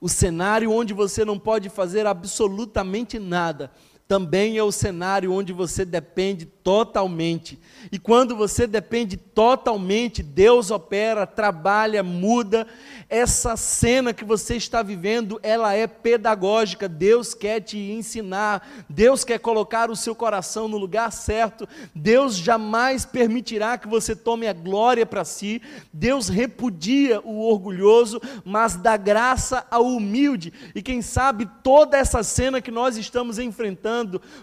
O 0.00 0.08
cenário 0.08 0.70
onde 0.70 0.94
você 0.94 1.24
não 1.24 1.38
pode 1.38 1.68
fazer 1.68 2.06
absolutamente 2.06 3.18
nada, 3.18 3.70
também 4.08 4.56
é 4.56 4.62
o 4.62 4.70
cenário 4.70 5.32
onde 5.32 5.52
você 5.52 5.84
depende 5.84 6.46
totalmente. 6.46 7.58
E 7.90 7.98
quando 7.98 8.36
você 8.36 8.66
depende 8.66 9.16
totalmente, 9.16 10.22
Deus 10.22 10.70
opera, 10.70 11.26
trabalha, 11.26 12.02
muda. 12.02 12.66
Essa 13.08 13.56
cena 13.56 14.12
que 14.12 14.24
você 14.24 14.56
está 14.56 14.82
vivendo, 14.82 15.40
ela 15.42 15.74
é 15.74 15.86
pedagógica. 15.86 16.88
Deus 16.88 17.34
quer 17.34 17.60
te 17.60 17.78
ensinar, 17.78 18.68
Deus 18.88 19.24
quer 19.24 19.38
colocar 19.38 19.90
o 19.90 19.96
seu 19.96 20.14
coração 20.14 20.68
no 20.68 20.76
lugar 20.76 21.10
certo. 21.12 21.68
Deus 21.94 22.36
jamais 22.36 23.04
permitirá 23.04 23.76
que 23.76 23.88
você 23.88 24.14
tome 24.14 24.46
a 24.46 24.52
glória 24.52 25.06
para 25.06 25.24
si. 25.24 25.60
Deus 25.92 26.28
repudia 26.28 27.20
o 27.24 27.40
orgulhoso, 27.48 28.20
mas 28.44 28.76
dá 28.76 28.96
graça 28.96 29.66
ao 29.68 29.84
humilde. 29.84 30.52
E 30.74 30.82
quem 30.82 31.02
sabe 31.02 31.48
toda 31.62 31.96
essa 31.96 32.22
cena 32.22 32.60
que 32.60 32.70
nós 32.70 32.96
estamos 32.96 33.38
enfrentando 33.38 33.95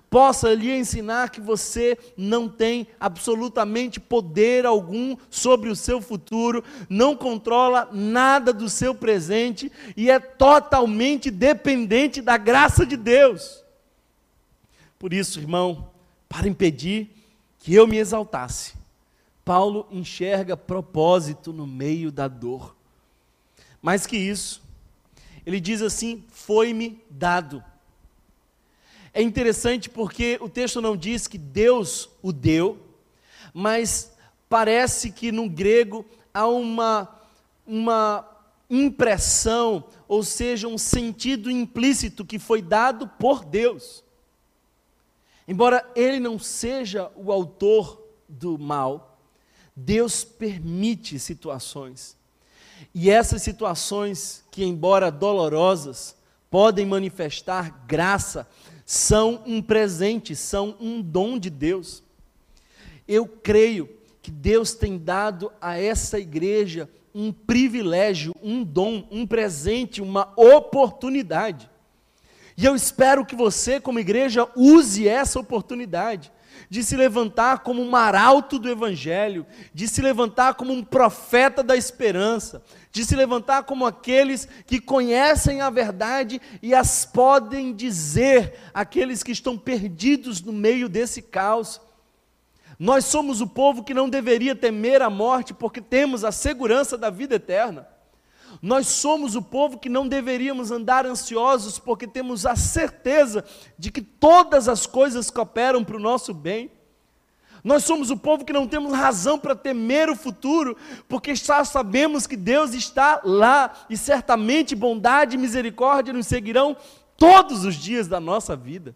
possa 0.10 0.54
lhe 0.54 0.72
ensinar 0.72 1.30
que 1.30 1.42
você 1.42 1.98
não 2.16 2.48
tem 2.48 2.88
absolutamente 3.00 4.00
poder 4.00 4.66
algum 4.66 5.18
sobre 5.30 5.70
o 5.70 5.76
seu 5.76 6.02
futuro, 6.02 6.64
não 6.90 7.16
controla 7.16 7.90
nada 7.92 8.54
do 8.54 8.70
seu 8.70 8.96
presente 8.96 9.72
e 9.98 10.10
é 10.10 10.20
totalmente 10.20 11.30
dependente 11.30 12.22
da 12.22 12.38
graça 12.38 12.86
de 12.86 12.96
Deus. 12.96 13.64
Por 14.98 15.14
isso, 15.14 15.40
irmão, 15.40 15.90
para 16.30 16.48
impedir 16.48 17.10
que 17.60 17.74
eu 17.74 17.86
me 17.86 17.98
exaltasse, 17.98 18.74
Paulo 19.44 19.88
enxerga 19.92 20.56
propósito 20.56 21.52
no 21.52 21.68
meio 21.68 22.12
da 22.12 22.28
dor. 22.28 22.76
Mais 23.82 24.08
que 24.08 24.16
isso, 24.16 24.64
ele 25.46 25.60
diz 25.60 25.82
assim: 25.82 26.24
foi-me 26.30 27.04
dado. 27.10 27.64
É 29.14 29.22
interessante 29.22 29.90
porque 29.90 30.40
o 30.42 30.50
texto 30.50 30.82
não 30.82 30.98
diz 30.98 31.28
que 31.28 31.38
Deus 31.38 32.10
o 32.22 32.34
deu, 32.34 32.80
mas 33.54 34.12
parece 34.50 35.12
que 35.12 35.32
no 35.32 35.48
grego 35.48 36.04
há 36.34 36.48
uma, 36.48 37.08
uma 37.66 38.28
impressão, 38.68 39.86
ou 40.08 40.24
seja, 40.24 40.68
um 40.68 40.80
sentido 40.80 41.52
implícito 41.52 42.26
que 42.26 42.40
foi 42.40 42.62
dado 42.62 43.08
por 43.08 43.46
Deus. 43.46 44.04
Embora 45.48 45.88
ele 45.96 46.20
não 46.20 46.40
seja 46.40 47.12
o 47.16 47.32
autor 47.32 48.02
do 48.28 48.58
mal, 48.58 49.20
Deus 49.76 50.24
permite 50.24 51.20
situações. 51.20 52.18
E 52.96 53.12
essas 53.12 53.44
situações, 53.44 54.44
que 54.50 54.64
embora 54.64 55.12
dolorosas, 55.12 56.16
podem 56.50 56.86
manifestar 56.86 57.84
graça 57.88 58.48
são 58.86 59.42
um 59.46 59.62
presente, 59.62 60.36
são 60.36 60.76
um 60.80 61.02
dom 61.02 61.38
de 61.38 61.50
Deus. 61.50 62.04
Eu 63.08 63.28
creio 63.28 63.90
que 64.22 64.32
Deus 64.32 64.74
tem 64.74 64.98
dado 64.98 65.52
a 65.60 65.78
essa 65.78 66.20
igreja 66.20 66.90
um 67.14 67.32
privilégio, 67.32 68.34
um 68.42 68.64
dom, 68.64 69.08
um 69.12 69.28
presente, 69.28 70.02
uma 70.02 70.34
oportunidade. 70.36 71.70
E 72.56 72.66
eu 72.66 72.76
espero 72.76 73.26
que 73.26 73.36
você, 73.36 73.80
como 73.80 74.00
igreja, 74.00 74.48
use 74.56 75.08
essa 75.08 75.40
oportunidade 75.40 76.32
de 76.70 76.84
se 76.84 76.96
levantar 76.96 77.60
como 77.60 77.84
um 77.84 77.96
arauto 77.96 78.58
do 78.58 78.70
Evangelho, 78.70 79.46
de 79.74 79.88
se 79.88 80.02
levantar 80.02 80.56
como 80.56 80.74
um 80.74 80.84
profeta 80.84 81.62
da 81.62 81.76
esperança, 81.76 82.64
de 82.92 83.06
se 83.06 83.16
levantar 83.16 83.64
como 83.64 83.86
aqueles 83.86 84.48
que 84.66 84.80
conhecem 84.80 85.62
a 85.62 85.70
verdade 85.70 86.42
e 86.62 86.74
as 86.74 87.06
podem 87.06 87.74
dizer 87.74 88.56
àqueles 88.74 89.24
que 89.24 89.32
estão 89.32 89.58
perdidos 89.58 90.42
no 90.42 90.54
meio 90.54 90.90
desse 90.90 91.22
caos. 91.22 91.82
Nós 92.80 93.06
somos 93.06 93.40
o 93.40 93.48
povo 93.48 93.84
que 93.84 93.94
não 93.94 94.10
deveria 94.10 94.56
temer 94.56 95.02
a 95.02 95.10
morte 95.10 95.54
porque 95.54 95.82
temos 95.82 96.24
a 96.24 96.32
segurança 96.32 96.98
da 96.98 97.10
vida 97.10 97.36
eterna. 97.36 97.88
Nós 98.64 98.88
somos 98.88 99.36
o 99.36 99.42
povo 99.42 99.78
que 99.78 99.90
não 99.90 100.08
deveríamos 100.08 100.72
andar 100.72 101.06
ansiosos 101.06 101.78
porque 101.78 102.08
temos 102.08 102.46
a 102.46 102.56
certeza 102.56 103.44
de 103.78 103.92
que 103.92 104.02
todas 104.02 104.70
as 104.70 104.86
coisas 104.86 105.30
cooperam 105.30 105.84
para 105.84 105.98
o 105.98 106.00
nosso 106.00 106.34
bem. 106.34 106.72
Nós 107.62 107.84
somos 107.84 108.10
o 108.10 108.16
povo 108.16 108.46
que 108.46 108.54
não 108.54 108.66
temos 108.66 108.94
razão 108.94 109.38
para 109.38 109.54
temer 109.54 110.10
o 110.10 110.16
futuro, 110.16 110.78
porque 111.10 111.36
já 111.36 111.66
sabemos 111.66 112.26
que 112.26 112.38
Deus 112.38 112.74
está 112.74 113.20
lá 113.26 113.86
e 113.90 113.98
certamente 113.98 114.76
bondade 114.76 115.36
e 115.36 115.40
misericórdia 115.40 116.14
nos 116.14 116.28
seguirão 116.28 116.78
todos 117.18 117.66
os 117.66 117.76
dias 117.76 118.08
da 118.08 118.22
nossa 118.22 118.56
vida. 118.56 118.96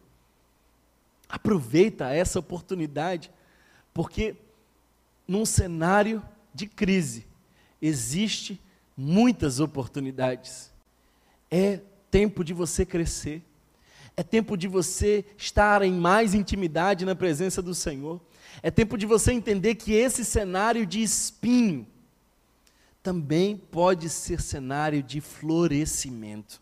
Aproveita 1.27 2.07
essa 2.13 2.39
oportunidade, 2.39 3.29
porque 3.93 4.37
num 5.27 5.45
cenário 5.45 6.23
de 6.53 6.67
crise 6.67 7.27
existe 7.81 8.61
muitas 8.97 9.59
oportunidades. 9.59 10.71
É 11.51 11.79
tempo 12.09 12.43
de 12.43 12.53
você 12.53 12.83
crescer. 12.83 13.43
É 14.15 14.23
tempo 14.23 14.57
de 14.57 14.67
você 14.67 15.23
estar 15.37 15.83
em 15.83 15.93
mais 15.93 16.33
intimidade 16.33 17.05
na 17.05 17.15
presença 17.15 17.61
do 17.61 17.75
Senhor. 17.75 18.19
É 18.63 18.71
tempo 18.71 18.97
de 18.97 19.05
você 19.05 19.31
entender 19.31 19.75
que 19.75 19.93
esse 19.93 20.25
cenário 20.25 20.85
de 20.87 21.03
espinho 21.03 21.85
também 23.03 23.55
pode 23.55 24.09
ser 24.09 24.41
cenário 24.41 25.03
de 25.03 25.21
florescimento. 25.21 26.59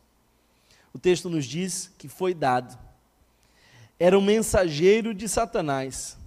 O 0.94 1.00
texto 1.00 1.30
nos 1.30 1.46
diz 1.46 1.92
que 1.98 2.10
foi 2.10 2.34
dado. 2.34 2.78
Era 3.98 4.20
um 4.20 4.22
mensageiro 4.22 5.14
de 5.14 5.30
Satanás. 5.30 6.18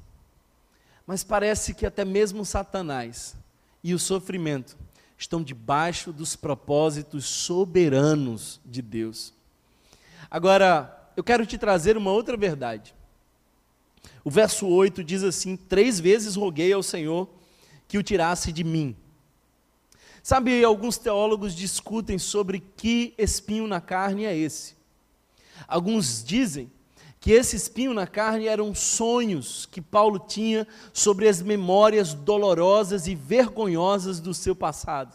Mas 1.07 1.23
parece 1.23 1.75
que 1.75 1.87
até 1.87 2.05
mesmo 2.05 2.44
Satanás 2.44 3.37
e 3.85 3.92
o 3.94 3.99
sofrimento 3.99 4.77
estão 5.18 5.42
debaixo 5.42 6.12
dos 6.12 6.37
propósitos 6.37 7.26
soberanos 7.26 8.61
de 8.64 8.81
Deus. 8.81 9.35
Agora, 10.31 11.11
eu 11.16 11.24
quero 11.24 11.44
te 11.44 11.59
trazer 11.59 11.96
uma 11.96 12.12
outra 12.12 12.37
verdade. 12.37 12.94
O 14.24 14.31
verso 14.31 14.66
8 14.68 15.02
diz 15.02 15.24
assim: 15.24 15.57
Três 15.57 15.98
vezes 15.98 16.37
roguei 16.37 16.72
ao 16.72 16.83
Senhor 16.83 17.28
que 17.88 17.98
o 17.98 18.02
tirasse 18.02 18.52
de 18.52 18.62
mim. 18.62 18.96
Sabe, 20.22 20.62
alguns 20.62 20.98
teólogos 20.98 21.54
discutem 21.54 22.18
sobre 22.18 22.61
que 22.76 23.14
espinho 23.18 23.66
na 23.66 23.81
carne 23.81 24.24
é 24.24 24.37
esse. 24.37 24.76
Alguns 25.66 26.22
dizem 26.22 26.70
que 27.29 27.33
esse 27.33 27.57
espinho 27.57 27.93
na 27.93 28.07
carne 28.07 28.47
eram 28.47 28.75
sonhos 28.75 29.67
que 29.67 29.83
Paulo 29.83 30.19
tinha 30.19 30.67
sobre 30.95 31.29
as 31.29 31.43
memórias 31.43 32.14
dolorosas 32.14 33.07
e 33.07 33.14
vergonhosas 33.14 34.19
do 34.19 34.33
seu 34.33 34.57
passado. 34.57 35.14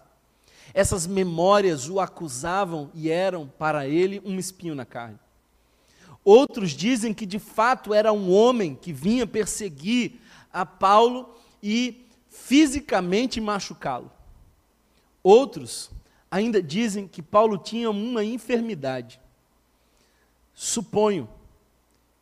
Essas 0.76 1.08
memórias 1.08 1.90
o 1.90 2.00
acusavam 2.00 2.92
e 2.94 3.10
eram 3.10 3.52
para 3.58 3.88
ele 3.88 4.22
um 4.24 4.38
espinho 4.38 4.76
na 4.76 4.86
carne. 4.86 5.18
Outros 6.24 6.70
dizem 6.74 7.16
que 7.16 7.26
de 7.26 7.40
fato 7.40 7.96
era 7.96 8.14
um 8.14 8.32
homem 8.32 8.76
que 8.76 8.94
vinha 8.94 9.26
perseguir 9.26 10.22
a 10.54 10.68
Paulo 10.68 11.36
e 11.64 12.06
fisicamente 12.30 13.42
machucá-lo. 13.42 14.12
Outros 15.24 15.90
ainda 16.30 16.62
dizem 16.62 17.08
que 17.08 17.24
Paulo 17.24 17.58
tinha 17.58 17.90
uma 17.90 18.24
enfermidade. 18.24 19.20
Suponho 20.54 21.28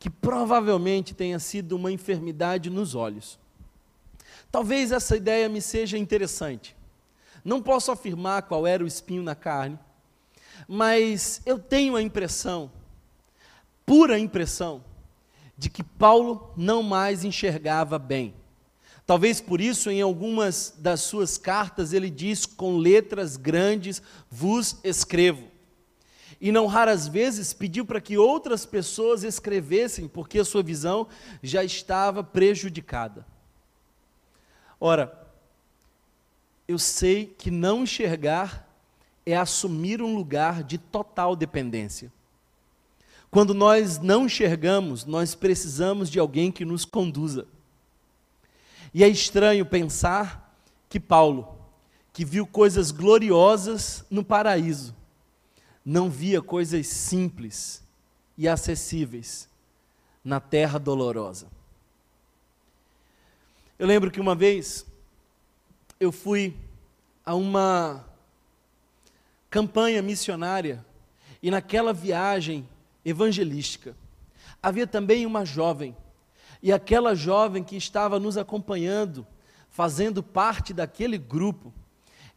que 0.02 0.10
provavelmente 0.10 1.14
tenha 1.14 1.38
sido 1.38 1.76
uma 1.76 1.92
enfermidade 1.92 2.68
nos 2.68 2.96
olhos. 2.96 3.38
Talvez 4.50 4.90
essa 4.90 5.16
ideia 5.16 5.48
me 5.48 5.62
seja 5.62 5.96
interessante. 5.96 6.74
Não 7.44 7.62
posso 7.62 7.92
afirmar 7.92 8.42
qual 8.42 8.66
era 8.66 8.82
o 8.82 8.86
espinho 8.86 9.22
na 9.22 9.36
carne, 9.36 9.78
mas 10.66 11.40
eu 11.46 11.56
tenho 11.56 11.94
a 11.94 12.02
impressão 12.02 12.68
pura 13.86 14.18
impressão 14.18 14.82
de 15.56 15.70
que 15.70 15.84
Paulo 15.84 16.52
não 16.56 16.82
mais 16.82 17.22
enxergava 17.22 17.96
bem. 17.96 18.34
Talvez 19.06 19.40
por 19.40 19.60
isso, 19.60 19.88
em 19.88 20.02
algumas 20.02 20.74
das 20.78 21.02
suas 21.02 21.38
cartas, 21.38 21.92
ele 21.92 22.10
diz 22.10 22.44
com 22.44 22.76
letras 22.76 23.36
grandes: 23.36 24.02
vos 24.28 24.78
escrevo. 24.82 25.51
E 26.42 26.50
não 26.50 26.66
raras 26.66 27.06
vezes 27.06 27.52
pediu 27.52 27.86
para 27.86 28.00
que 28.00 28.18
outras 28.18 28.66
pessoas 28.66 29.22
escrevessem, 29.22 30.08
porque 30.08 30.40
a 30.40 30.44
sua 30.44 30.60
visão 30.60 31.06
já 31.40 31.62
estava 31.62 32.24
prejudicada. 32.24 33.24
Ora, 34.80 35.24
eu 36.66 36.80
sei 36.80 37.26
que 37.26 37.48
não 37.48 37.84
enxergar 37.84 38.68
é 39.24 39.36
assumir 39.36 40.02
um 40.02 40.16
lugar 40.16 40.64
de 40.64 40.78
total 40.78 41.36
dependência. 41.36 42.12
Quando 43.30 43.54
nós 43.54 44.00
não 44.00 44.26
enxergamos, 44.26 45.04
nós 45.04 45.36
precisamos 45.36 46.10
de 46.10 46.18
alguém 46.18 46.50
que 46.50 46.64
nos 46.64 46.84
conduza. 46.84 47.46
E 48.92 49.04
é 49.04 49.08
estranho 49.08 49.64
pensar 49.64 50.52
que 50.88 50.98
Paulo, 50.98 51.56
que 52.12 52.24
viu 52.24 52.44
coisas 52.44 52.90
gloriosas 52.90 54.04
no 54.10 54.24
paraíso, 54.24 54.92
não 55.84 56.08
via 56.08 56.40
coisas 56.40 56.86
simples 56.86 57.82
e 58.36 58.48
acessíveis 58.48 59.48
na 60.24 60.40
terra 60.40 60.78
dolorosa. 60.78 61.48
Eu 63.78 63.86
lembro 63.86 64.10
que 64.10 64.20
uma 64.20 64.34
vez 64.34 64.86
eu 65.98 66.12
fui 66.12 66.56
a 67.24 67.34
uma 67.34 68.04
campanha 69.50 70.00
missionária 70.00 70.84
e 71.42 71.50
naquela 71.50 71.92
viagem 71.92 72.68
evangelística 73.04 73.96
havia 74.62 74.86
também 74.86 75.26
uma 75.26 75.44
jovem. 75.44 75.96
E 76.62 76.72
aquela 76.72 77.14
jovem 77.14 77.64
que 77.64 77.76
estava 77.76 78.20
nos 78.20 78.36
acompanhando, 78.36 79.26
fazendo 79.68 80.22
parte 80.22 80.72
daquele 80.72 81.18
grupo, 81.18 81.74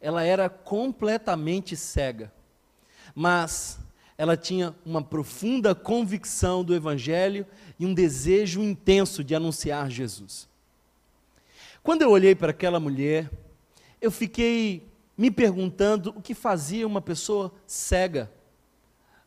ela 0.00 0.24
era 0.24 0.48
completamente 0.48 1.76
cega. 1.76 2.32
Mas 3.18 3.78
ela 4.18 4.36
tinha 4.36 4.76
uma 4.84 5.02
profunda 5.02 5.74
convicção 5.74 6.62
do 6.62 6.74
Evangelho 6.74 7.46
e 7.78 7.86
um 7.86 7.94
desejo 7.94 8.62
intenso 8.62 9.24
de 9.24 9.34
anunciar 9.34 9.90
Jesus. 9.90 10.46
Quando 11.82 12.02
eu 12.02 12.10
olhei 12.10 12.34
para 12.34 12.50
aquela 12.50 12.78
mulher, 12.78 13.30
eu 14.02 14.10
fiquei 14.10 14.86
me 15.16 15.30
perguntando 15.30 16.12
o 16.14 16.20
que 16.20 16.34
fazia 16.34 16.86
uma 16.86 17.00
pessoa 17.00 17.50
cega 17.66 18.30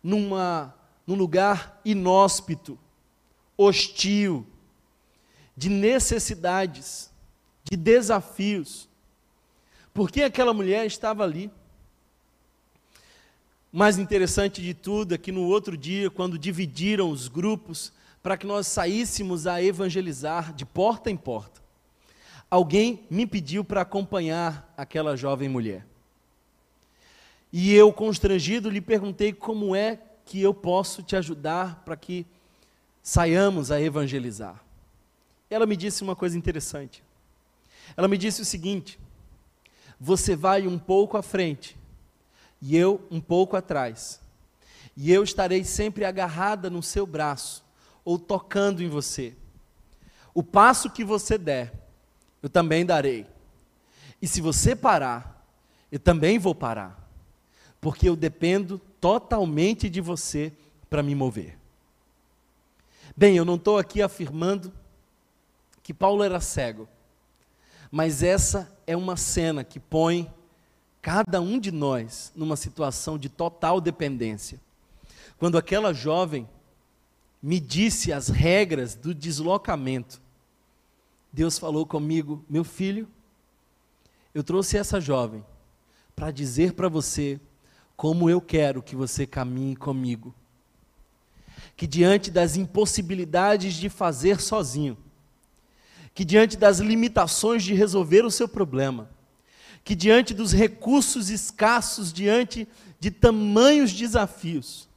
numa, 0.04 0.76
num 1.08 1.16
lugar 1.16 1.82
inóspito, 1.84 2.78
hostil, 3.58 4.46
de 5.58 5.68
necessidades, 5.68 7.12
de 7.64 7.76
desafios. 7.76 8.88
Por 9.94 10.12
que 10.12 10.22
aquela 10.22 10.54
mulher 10.54 10.86
estava 10.86 11.24
ali? 11.24 11.52
Mais 13.72 14.00
interessante 14.00 14.62
de 14.62 14.74
tudo 14.74 15.14
é 15.14 15.18
que 15.18 15.32
no 15.32 15.44
outro 15.44 15.78
dia, 15.78 16.10
quando 16.10 16.40
dividiram 16.40 17.10
os 17.10 17.28
grupos 17.28 17.94
para 18.22 18.36
que 18.36 18.48
nós 18.48 18.68
saíssemos 18.68 19.46
a 19.46 19.62
evangelizar 19.62 20.54
de 20.54 20.66
porta 20.66 21.12
em 21.12 21.16
porta, 21.16 21.62
alguém 22.50 23.06
me 23.10 23.28
pediu 23.28 23.64
para 23.64 23.82
acompanhar 23.82 24.74
aquela 24.76 25.16
jovem 25.16 25.48
mulher. 25.48 25.86
E 27.54 27.74
eu, 27.74 27.94
constrangido, 27.94 28.70
lhe 28.70 28.82
perguntei 28.82 29.32
como 29.32 29.76
é 29.76 30.00
que 30.26 30.42
eu 30.42 30.54
posso 30.54 31.02
te 31.02 31.16
ajudar 31.16 31.84
para 31.84 31.96
que 31.96 32.26
saiamos 33.02 33.72
a 33.72 33.82
evangelizar. 33.82 34.64
Ela 35.50 35.66
me 35.66 35.76
disse 35.76 36.04
uma 36.04 36.16
coisa 36.16 36.38
interessante. 36.38 37.04
Ela 37.98 38.08
me 38.08 38.18
disse 38.18 38.42
o 38.42 38.46
seguinte: 38.46 39.00
você 40.00 40.36
vai 40.36 40.68
um 40.68 40.78
pouco 40.78 41.18
à 41.18 41.24
frente 41.24 41.79
e 42.62 42.76
eu 42.76 43.06
um 43.10 43.22
pouco 43.22 43.56
atrás. 43.56 44.22
E 44.96 45.12
eu 45.12 45.24
estarei 45.24 45.64
sempre 45.64 46.04
agarrada 46.04 46.70
no 46.70 46.84
seu 46.84 47.06
braço, 47.06 47.64
ou 48.04 48.20
tocando 48.20 48.84
em 48.84 48.90
você. 48.90 49.36
O 50.34 50.44
passo 50.44 50.90
que 50.90 51.04
você 51.04 51.38
der, 51.38 51.74
eu 52.42 52.50
também 52.50 52.86
darei. 52.86 53.26
E 54.22 54.28
se 54.28 54.42
você 54.42 54.76
parar, 54.76 55.46
eu 55.92 56.00
também 56.00 56.38
vou 56.38 56.54
parar. 56.54 57.10
Porque 57.80 58.10
eu 58.10 58.16
dependo 58.16 58.80
totalmente 59.00 59.90
de 59.90 60.02
você 60.02 60.52
para 60.90 61.02
me 61.02 61.16
mover. 61.16 61.58
Bem, 63.16 63.36
eu 63.36 63.46
não 63.46 63.56
estou 63.56 63.78
aqui 63.78 64.02
afirmando 64.02 64.72
que 65.82 65.94
Paulo 65.94 66.24
era 66.24 66.40
cego, 66.40 66.88
mas 67.92 68.22
essa 68.22 68.72
é 68.86 68.96
uma 68.96 69.18
cena 69.18 69.64
que 69.64 69.80
põe 69.80 70.32
cada 71.02 71.40
um 71.40 71.60
de 71.60 71.72
nós 71.72 72.32
numa 72.36 72.56
situação 72.56 73.18
de 73.18 73.30
total 73.30 73.80
dependência. 73.80 74.60
Quando 75.38 75.58
aquela 75.58 75.94
jovem 75.94 76.48
me 77.42 77.60
disse 77.60 78.12
as 78.12 78.28
regras 78.28 78.96
do 78.96 79.14
deslocamento, 79.14 80.22
Deus 81.32 81.58
falou 81.58 81.86
comigo, 81.86 82.44
meu 82.50 82.64
filho, 82.64 83.08
eu 84.34 84.44
trouxe 84.44 84.78
essa 84.78 85.00
jovem 85.00 85.46
para 86.16 86.32
dizer 86.32 86.74
para 86.74 86.90
você 86.90 87.40
como 87.96 88.30
eu 88.30 88.42
quero 88.42 88.82
que 88.82 88.96
você 88.96 89.26
caminhe 89.26 89.76
comigo. 89.76 90.34
Que 91.76 91.88
diante 91.88 92.30
das 92.30 92.58
impossibilidades 92.58 93.74
de 93.74 93.90
fazer 93.90 94.42
sozinho, 94.42 94.98
que 96.14 96.26
diante 96.26 96.58
das 96.58 96.80
limitações 96.80 97.64
de 97.64 97.74
resolver 97.74 98.26
o 98.26 98.32
seu 98.32 98.48
problema, 98.48 99.10
que 99.84 99.96
diante 99.96 100.34
dos 100.34 100.52
recursos 100.52 101.30
escassos, 101.30 102.14
diante 102.14 102.68
de 103.00 103.10
tamanhos 103.10 103.92
desafios, 103.92 104.88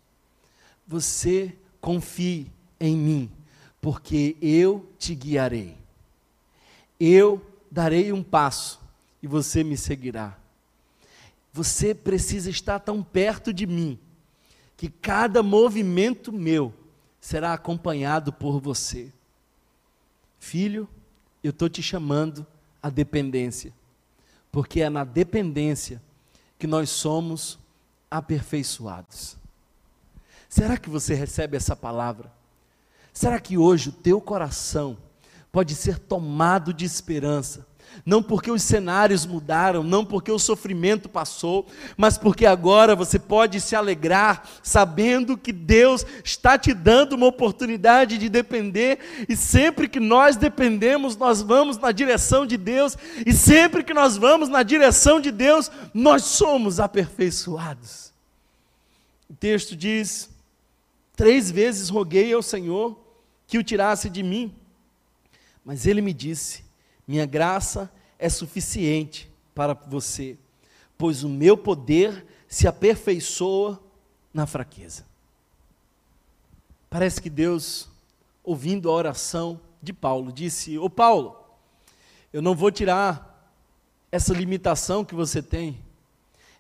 você 0.87 1.57
confie 1.81 2.51
em 2.79 2.97
mim, 2.97 3.31
porque 3.81 4.37
eu 4.43 4.89
te 4.99 5.15
guiarei. 5.15 5.77
Eu 6.99 7.45
darei 7.71 8.13
um 8.13 8.23
passo 8.23 8.81
e 9.23 9.27
você 9.27 9.65
me 9.65 9.77
seguirá. 9.77 10.37
Você 11.53 11.95
precisa 11.95 12.51
estar 12.51 12.79
tão 12.79 13.03
perto 13.03 13.53
de 13.53 13.67
mim 13.67 13.99
que 14.77 14.89
cada 14.89 15.43
movimento 15.43 16.33
meu 16.33 16.73
será 17.21 17.53
acompanhado 17.53 18.33
por 18.33 18.61
você. 18.61 19.13
Filho, 20.39 20.89
eu 21.43 21.51
estou 21.51 21.69
te 21.69 21.83
chamando 21.83 22.47
à 22.83 22.91
dependência 22.91 23.73
porque 24.53 24.83
é 24.83 24.91
na 24.91 25.03
dependência 25.03 26.01
que 26.59 26.67
nós 26.67 26.91
somos 26.91 27.59
aperfeiçoados. 28.11 29.37
Será 30.49 30.77
que 30.77 30.91
você 30.91 31.15
recebe 31.15 31.57
essa 31.57 31.75
palavra? 31.75 32.31
Será 33.13 33.41
que 33.41 33.57
hoje 33.57 33.89
o 33.89 33.93
teu 33.93 34.21
coração 34.21 34.99
pode 35.51 35.75
ser 35.75 35.99
tomado 35.99 36.73
de 36.73 36.85
esperança 36.85 37.67
não 38.05 38.23
porque 38.23 38.51
os 38.51 38.63
cenários 38.63 39.25
mudaram, 39.25 39.83
não 39.83 40.05
porque 40.05 40.31
o 40.31 40.39
sofrimento 40.39 41.09
passou, 41.09 41.67
mas 41.97 42.19
porque 42.19 42.47
agora 42.47 42.97
você 42.97 43.19
pode 43.19 43.61
se 43.61 43.77
alegrar 43.77 44.49
sabendo 44.63 45.37
que 45.37 45.53
Deus 45.53 46.05
está 46.25 46.59
te 46.59 46.75
dando 46.75 47.15
uma 47.15 47.27
oportunidade 47.27 48.19
de 48.19 48.29
depender, 48.29 48.99
e 49.29 49.37
sempre 49.37 49.89
que 49.89 50.01
nós 50.01 50.37
dependemos, 50.37 51.17
nós 51.17 51.43
vamos 51.43 51.79
na 51.79 51.93
direção 51.93 52.45
de 52.47 52.57
Deus, 52.57 52.97
e 53.25 53.33
sempre 53.33 53.85
que 53.85 53.95
nós 53.95 54.17
vamos 54.17 54.49
na 54.49 54.63
direção 54.63 55.21
de 55.21 55.31
Deus, 55.31 55.71
nós 55.95 56.25
somos 56.25 56.81
aperfeiçoados. 56.81 58.13
O 59.29 59.35
texto 59.35 59.77
diz: 59.77 60.29
Três 61.17 61.51
vezes 61.51 61.89
roguei 61.89 62.33
ao 62.33 62.43
Senhor 62.43 62.99
que 63.47 63.59
o 63.59 63.63
tirasse 63.63 64.11
de 64.11 64.23
mim, 64.23 64.55
mas 65.65 65.87
ele 65.87 66.01
me 66.01 66.13
disse: 66.13 66.65
minha 67.13 67.27
graça 67.27 67.93
é 68.19 68.27
suficiente 68.31 69.31
para 69.55 69.75
você, 69.75 70.39
pois 70.97 71.23
o 71.23 71.29
meu 71.29 71.59
poder 71.59 72.25
se 72.49 72.67
aperfeiçoa 72.67 73.79
na 74.33 74.47
fraqueza. 74.47 75.05
Parece 76.89 77.21
que 77.21 77.29
Deus, 77.29 77.87
ouvindo 78.43 78.89
a 78.89 78.95
oração 78.95 79.61
de 79.83 79.93
Paulo, 79.93 80.33
disse: 80.33 80.79
Ô 80.79 80.89
Paulo, 80.89 81.37
eu 82.33 82.41
não 82.41 82.55
vou 82.55 82.71
tirar 82.71 83.55
essa 84.11 84.33
limitação 84.33 85.05
que 85.05 85.15
você 85.15 85.43
tem, 85.43 85.85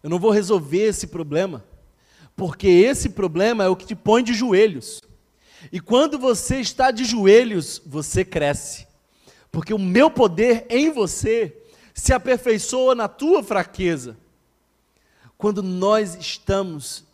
eu 0.02 0.10
não 0.10 0.18
vou 0.18 0.30
resolver 0.30 0.82
esse 0.82 1.06
problema, 1.06 1.64
porque 2.36 2.68
esse 2.68 3.08
problema 3.08 3.64
é 3.64 3.68
o 3.70 3.76
que 3.76 3.86
te 3.86 3.94
põe 3.94 4.22
de 4.22 4.34
joelhos. 4.34 5.00
E 5.72 5.80
quando 5.80 6.18
você 6.18 6.60
está 6.60 6.90
de 6.90 7.06
joelhos, 7.06 7.80
você 7.86 8.22
cresce 8.22 8.91
porque 9.52 9.74
o 9.74 9.78
meu 9.78 10.10
poder 10.10 10.66
em 10.70 10.90
você 10.90 11.54
se 11.94 12.14
aperfeiçoa 12.14 12.94
na 12.94 13.06
tua 13.06 13.42
fraqueza. 13.44 14.16
Quando 15.36 15.62
nós 15.62 16.14
estamos 16.14 17.04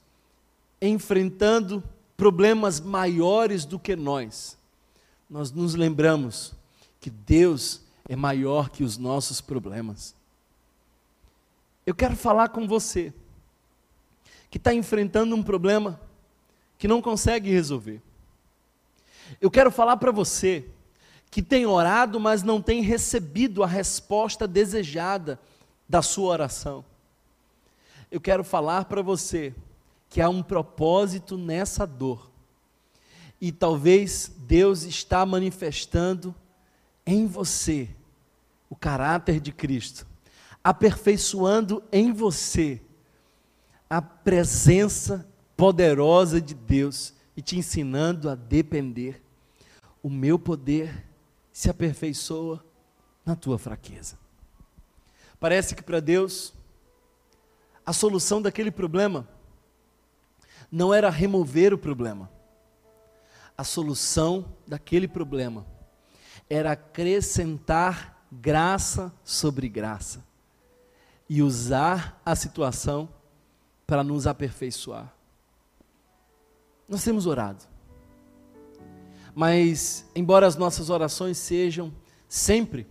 enfrentando 0.81 1.83
problemas 2.17 2.79
maiores 2.79 3.65
do 3.65 3.79
que 3.79 3.97
nós, 3.97 4.57
nós 5.29 5.51
nos 5.51 5.75
lembramos 5.75 6.55
que 7.01 7.11
Deus 7.11 7.83
é 8.09 8.15
maior 8.15 8.71
que 8.71 8.85
os 8.85 8.97
nossos 8.97 9.41
problemas. 9.41 10.15
Eu 11.85 11.95
quero 11.95 12.15
falar 12.15 12.51
com 12.51 12.69
você 12.69 13.13
que 14.51 14.59
está 14.59 14.73
enfrentando 14.73 15.35
um 15.35 15.43
problema 15.43 16.01
que 16.79 16.87
não 16.87 17.03
consegue 17.03 17.51
resolver. 17.51 18.01
Eu 19.41 19.51
quero 19.51 19.71
falar 19.71 19.97
para 19.97 20.13
você 20.13 20.69
que 21.31 21.43
tem 21.43 21.67
orado, 21.67 22.19
mas 22.19 22.43
não 22.43 22.61
tem 22.61 22.83
recebido 22.83 23.63
a 23.63 23.67
resposta 23.67 24.47
desejada 24.47 25.39
da 25.89 26.03
sua 26.03 26.31
oração. 26.31 26.85
Eu 28.11 28.21
quero 28.21 28.43
falar 28.43 28.87
para 28.87 29.03
você 29.03 29.55
que 30.09 30.21
há 30.21 30.29
um 30.29 30.43
propósito 30.43 31.37
nessa 31.37 31.87
dor. 31.87 32.31
E 33.41 33.53
talvez 33.53 34.33
Deus 34.39 34.83
está 34.83 35.25
manifestando 35.25 36.35
em 37.07 37.27
você 37.27 37.89
o 38.71 38.77
caráter 38.77 39.41
de 39.41 39.53
Cristo, 39.53 40.07
aperfeiçoando 40.63 41.83
em 41.93 42.13
você 42.13 42.81
a 43.89 44.03
presença 44.03 45.27
poderosa 45.57 46.41
de 46.41 46.55
Deus 46.55 47.15
e 47.37 47.43
te 47.43 47.57
ensinando 47.57 48.29
a 48.29 48.35
depender 48.35 49.23
o 50.03 50.11
meu 50.11 50.39
poder 50.39 51.08
se 51.59 51.69
aperfeiçoa 51.69 52.65
na 53.27 53.35
tua 53.35 53.59
fraqueza. 53.59 54.17
Parece 55.41 55.75
que 55.75 55.83
para 55.83 55.99
Deus, 55.99 56.55
a 57.85 57.93
solução 57.93 58.41
daquele 58.41 58.71
problema 58.71 59.29
não 60.71 60.95
era 60.95 61.11
remover 61.11 61.75
o 61.75 61.79
problema. 61.79 62.31
A 63.57 63.65
solução 63.65 64.55
daquele 64.69 65.09
problema 65.09 65.67
era 66.49 66.71
acrescentar 66.71 68.25
graça 68.31 69.13
sobre 69.25 69.69
graça 69.69 70.25
e 71.29 71.43
usar 71.43 72.23
a 72.25 72.37
situação 72.37 73.09
para 73.85 74.05
nos 74.05 74.29
aperfeiçoar. 74.29 75.13
Nós 76.89 77.03
temos 77.03 77.27
orado. 77.27 77.65
Mas, 79.39 80.05
embora 80.17 80.49
as 80.49 80.57
nossas 80.57 80.91
orações 80.91 81.39
sejam 81.39 81.93
sempre 82.29 82.89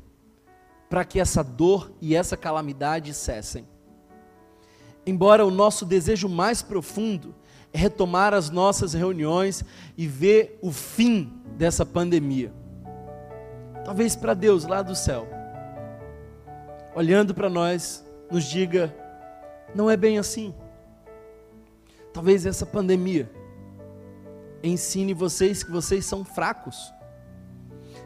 para 0.90 1.04
que 1.04 1.20
essa 1.20 1.44
dor 1.44 1.92
e 2.00 2.16
essa 2.16 2.38
calamidade 2.38 3.14
cessem, 3.14 3.68
embora 5.06 5.46
o 5.46 5.52
nosso 5.52 5.86
desejo 5.86 6.30
mais 6.30 6.62
profundo 6.62 7.36
é 7.74 7.78
retomar 7.78 8.34
as 8.34 8.50
nossas 8.50 8.94
reuniões 8.94 9.62
e 9.98 10.08
ver 10.08 10.58
o 10.62 10.72
fim 10.72 11.34
dessa 11.58 11.86
pandemia. 11.86 12.54
Talvez 13.84 14.16
para 14.16 14.34
Deus 14.34 14.64
lá 14.64 14.82
do 14.82 14.96
céu, 14.96 15.28
olhando 16.96 17.36
para 17.36 17.50
nós, 17.50 18.06
nos 18.32 18.46
diga: 18.46 18.96
não 19.76 19.90
é 19.90 19.98
bem 19.98 20.18
assim. 20.18 20.56
Talvez 22.14 22.46
essa 22.46 22.66
pandemia 22.66 23.30
ensine 24.68 25.14
vocês 25.14 25.64
que 25.64 25.72
vocês 25.72 26.06
são 26.06 26.24
fracos, 26.24 26.94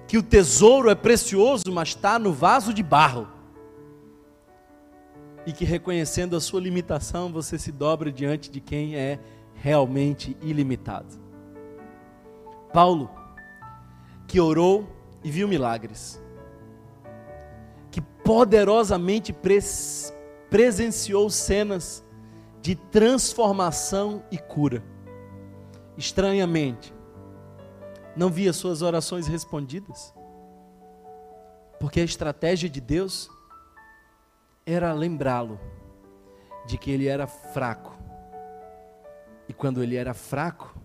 que 0.07 0.17
o 0.17 0.23
tesouro 0.23 0.89
é 0.89 0.95
precioso, 0.95 1.63
mas 1.71 1.89
está 1.89 2.19
no 2.19 2.33
vaso 2.33 2.73
de 2.73 2.83
barro, 2.83 3.27
e 5.45 5.51
que 5.51 5.65
reconhecendo 5.65 6.35
a 6.35 6.41
sua 6.41 6.61
limitação, 6.61 7.31
você 7.31 7.57
se 7.57 7.71
dobra 7.71 8.11
diante 8.11 8.51
de 8.51 8.61
quem 8.61 8.95
é 8.95 9.19
realmente 9.55 10.37
ilimitado. 10.41 11.19
Paulo, 12.71 13.09
que 14.27 14.39
orou 14.39 14.87
e 15.23 15.31
viu 15.31 15.47
milagres, 15.47 16.21
que 17.89 18.01
poderosamente 18.01 19.33
pres 19.33 20.13
presenciou 20.49 21.29
cenas 21.29 22.03
de 22.61 22.75
transformação 22.75 24.21
e 24.29 24.37
cura 24.37 24.83
estranhamente, 26.01 26.93
não 28.15 28.29
via 28.29 28.51
suas 28.51 28.81
orações 28.81 29.27
respondidas? 29.27 30.13
Porque 31.79 32.01
a 32.01 32.03
estratégia 32.03 32.67
de 32.67 32.81
Deus 32.81 33.29
era 34.65 34.91
lembrá-lo 34.93 35.59
de 36.65 36.77
que 36.77 36.89
ele 36.89 37.07
era 37.07 37.27
fraco. 37.27 37.95
E 39.47 39.53
quando 39.53 39.83
ele 39.83 39.95
era 39.95 40.13
fraco, 40.13 40.75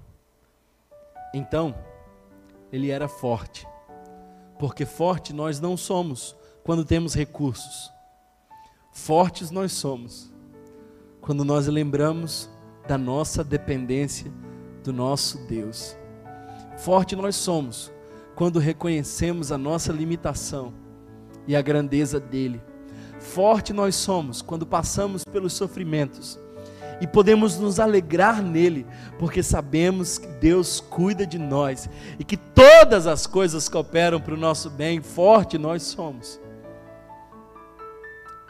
então 1.33 1.74
ele 2.70 2.90
era 2.90 3.09
forte. 3.09 3.66
Porque 4.59 4.85
forte 4.85 5.33
nós 5.33 5.61
não 5.61 5.76
somos 5.76 6.37
quando 6.62 6.85
temos 6.85 7.14
recursos. 7.14 7.90
Fortes 8.92 9.50
nós 9.50 9.72
somos 9.72 10.33
quando 11.20 11.44
nós 11.44 11.66
lembramos 11.66 12.50
da 12.87 12.96
nossa 12.96 13.42
dependência 13.42 14.33
do 14.87 14.92
nosso 14.92 15.38
Deus. 15.46 15.96
Forte 16.79 17.16
nós 17.16 17.35
somos 17.35 17.92
quando 18.35 18.59
reconhecemos 18.61 19.51
a 19.51 19.59
nossa 19.59 19.92
limitação 19.92 20.72
e 21.46 21.57
a 21.57 21.61
grandeza 21.61 22.20
dele. 22.20 22.62
Forte 23.18 23.72
nós 23.72 23.96
somos 23.96 24.40
quando 24.40 24.64
passamos 24.64 25.25
pelos 25.25 25.53
sofrimentos 25.55 26.38
e 27.01 27.07
podemos 27.07 27.59
nos 27.59 27.81
alegrar 27.81 28.40
nele, 28.40 28.87
porque 29.18 29.42
sabemos 29.42 30.18
que 30.18 30.27
Deus 30.27 30.81
cuida 30.81 31.27
de 31.27 31.38
nós 31.38 31.90
e 32.18 32.25
que 32.25 32.37
todas 32.37 33.07
as 33.07 33.27
coisas 33.27 33.68
cooperam 33.68 34.20
para 34.20 34.35
o 34.35 34.38
nosso 34.38 34.70
bem. 34.70 35.03
Forte 35.03 35.59
nós 35.59 35.83
somos 35.83 36.40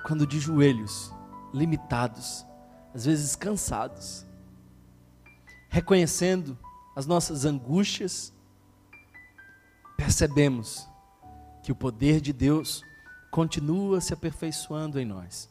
quando 0.07 0.27
de 0.27 0.39
joelhos, 0.39 1.13
limitados, 1.53 2.47
às 2.95 3.05
vezes 3.07 3.35
cansados, 3.35 4.27
reconhecendo 5.77 6.59
as 6.97 7.07
nossas 7.07 7.45
angústias, 7.45 8.33
percebemos 9.95 10.89
que 11.63 11.71
o 11.71 11.75
poder 11.75 12.19
de 12.19 12.33
Deus 12.33 12.83
continua 13.31 14.01
se 14.01 14.15
aperfeiçoando 14.15 14.99
em 14.99 15.05
nós. 15.05 15.51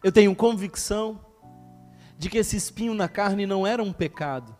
Eu 0.00 0.12
tenho 0.12 0.36
convicção 0.36 1.20
de 2.16 2.30
que 2.30 2.38
esse 2.38 2.56
espinho 2.56 2.94
na 2.94 3.08
carne 3.08 3.46
não 3.46 3.66
era 3.66 3.82
um 3.82 3.92
pecado. 3.92 4.56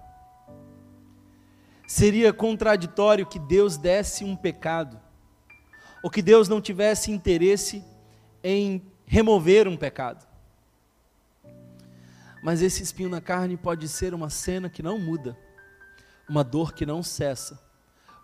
Seria 1.87 2.33
contraditório 2.33 3.25
que 3.25 3.39
Deus 3.39 3.77
desse 3.77 4.25
um 4.25 4.35
pecado, 4.35 5.01
ou 6.03 6.11
que 6.11 6.23
Deus 6.23 6.49
não 6.49 6.61
tivesse 6.61 7.13
interesse 7.13 7.85
em 8.43 8.83
remover 9.07 9.69
um 9.69 9.77
pecado. 9.77 10.32
Mas 12.43 12.61
esse 12.61 12.83
espinho 12.83 13.09
na 13.09 13.21
carne 13.21 13.57
pode 13.57 13.89
ser 13.89 14.13
uma 14.13 14.29
cena 14.29 14.69
que 14.69 14.83
não 14.83 14.99
muda, 14.99 15.39
uma 16.29 16.43
dor 16.43 16.73
que 16.73 16.85
não 16.85 17.01
cessa, 17.01 17.63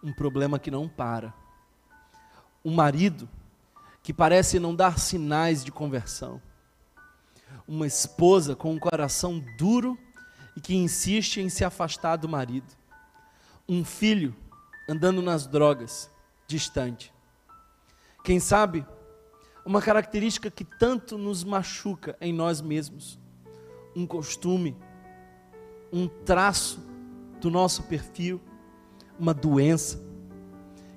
um 0.03 0.13
problema 0.13 0.59
que 0.59 0.73
não 0.73 0.89
para. 0.89 1.33
Um 2.65 2.75
marido 2.75 3.29
que 4.03 4.13
parece 4.13 4.59
não 4.59 4.75
dar 4.75 4.99
sinais 4.99 5.65
de 5.65 5.71
conversão. 5.71 6.43
Uma 7.67 7.87
esposa 7.87 8.57
com 8.57 8.73
um 8.73 8.79
coração 8.79 9.39
duro 9.57 9.97
e 10.57 10.61
que 10.61 10.75
insiste 10.75 11.41
em 11.41 11.49
se 11.49 11.65
afastar 11.65 12.17
do 12.17 12.29
marido. 12.29 12.77
Um 13.69 13.85
filho 13.85 14.35
andando 14.89 15.23
nas 15.23 15.47
drogas, 15.47 16.11
distante. 16.49 17.13
Quem 18.25 18.41
sabe, 18.41 18.85
uma 19.65 19.81
característica 19.81 20.51
que 20.51 20.65
tanto 20.65 21.17
nos 21.17 21.45
machuca 21.45 22.17
em 22.21 22.33
nós 22.33 22.61
mesmos 22.61 23.19
um 23.99 24.07
costume, 24.07 24.77
um 25.93 26.07
traço 26.07 26.87
do 27.41 27.51
nosso 27.51 27.83
perfil, 27.83 28.41
uma 29.19 29.35
doença. 29.35 30.01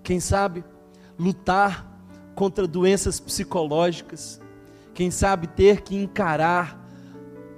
Quem 0.04 0.20
sabe 0.20 0.64
lutar 1.18 2.00
contra 2.36 2.68
doenças 2.68 3.20
psicológicas, 3.20 4.40
quem 4.94 5.10
sabe 5.10 5.48
ter 5.48 5.82
que 5.82 5.96
encarar 5.96 6.80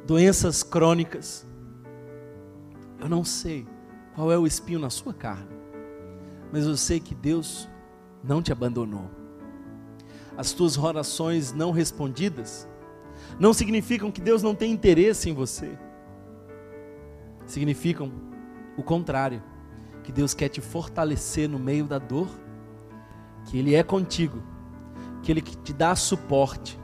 doenças 0.07 0.63
crônicas. 0.63 1.45
Eu 2.97 3.09
não 3.09 3.25
sei 3.25 3.67
qual 4.15 4.31
é 4.31 4.37
o 4.37 4.47
espinho 4.47 4.79
na 4.79 4.89
sua 4.89 5.13
carne, 5.13 5.49
mas 6.53 6.65
eu 6.65 6.77
sei 6.77 7.01
que 7.01 7.13
Deus 7.13 7.67
não 8.23 8.41
te 8.41 8.53
abandonou. 8.53 9.11
As 10.37 10.53
tuas 10.53 10.77
orações 10.77 11.51
não 11.51 11.71
respondidas 11.71 12.65
não 13.39 13.53
significam 13.53 14.11
que 14.11 14.21
Deus 14.21 14.41
não 14.43 14.55
tem 14.55 14.71
interesse 14.71 15.29
em 15.29 15.33
você. 15.33 15.77
Significam 17.45 18.11
o 18.77 18.83
contrário, 18.83 19.41
que 20.03 20.11
Deus 20.11 20.33
quer 20.33 20.49
te 20.49 20.61
fortalecer 20.61 21.47
no 21.47 21.57
meio 21.57 21.85
da 21.85 21.97
dor, 21.97 22.29
que 23.45 23.57
Ele 23.57 23.75
é 23.75 23.83
contigo, 23.83 24.41
que 25.21 25.31
Ele 25.31 25.41
te 25.41 25.73
dá 25.73 25.95
suporte, 25.95 26.79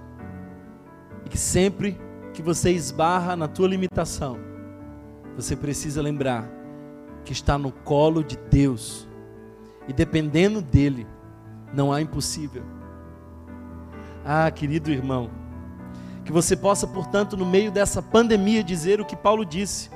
e 1.25 1.29
que 1.29 1.37
sempre 1.37 1.99
que 2.33 2.41
você 2.41 2.71
esbarra 2.71 3.35
na 3.35 3.47
tua 3.47 3.67
limitação, 3.67 4.37
você 5.35 5.55
precisa 5.55 6.01
lembrar 6.01 6.49
que 7.25 7.33
está 7.33 7.57
no 7.57 7.71
colo 7.71 8.23
de 8.23 8.37
Deus, 8.49 9.07
e 9.87 9.93
dependendo 9.93 10.61
dEle, 10.61 11.07
não 11.73 11.91
há 11.91 12.01
impossível. 12.01 12.63
Ah, 14.23 14.49
querido 14.51 14.91
irmão, 14.91 15.29
que 16.29 16.33
você 16.33 16.55
possa, 16.55 16.85
portanto, 16.85 17.35
no 17.35 17.43
meio 17.43 17.71
dessa 17.71 18.03
pandemia, 18.03 18.63
dizer 18.63 19.01
o 19.01 19.05
que 19.05 19.15
Paulo 19.15 19.43
disse. 19.43 19.89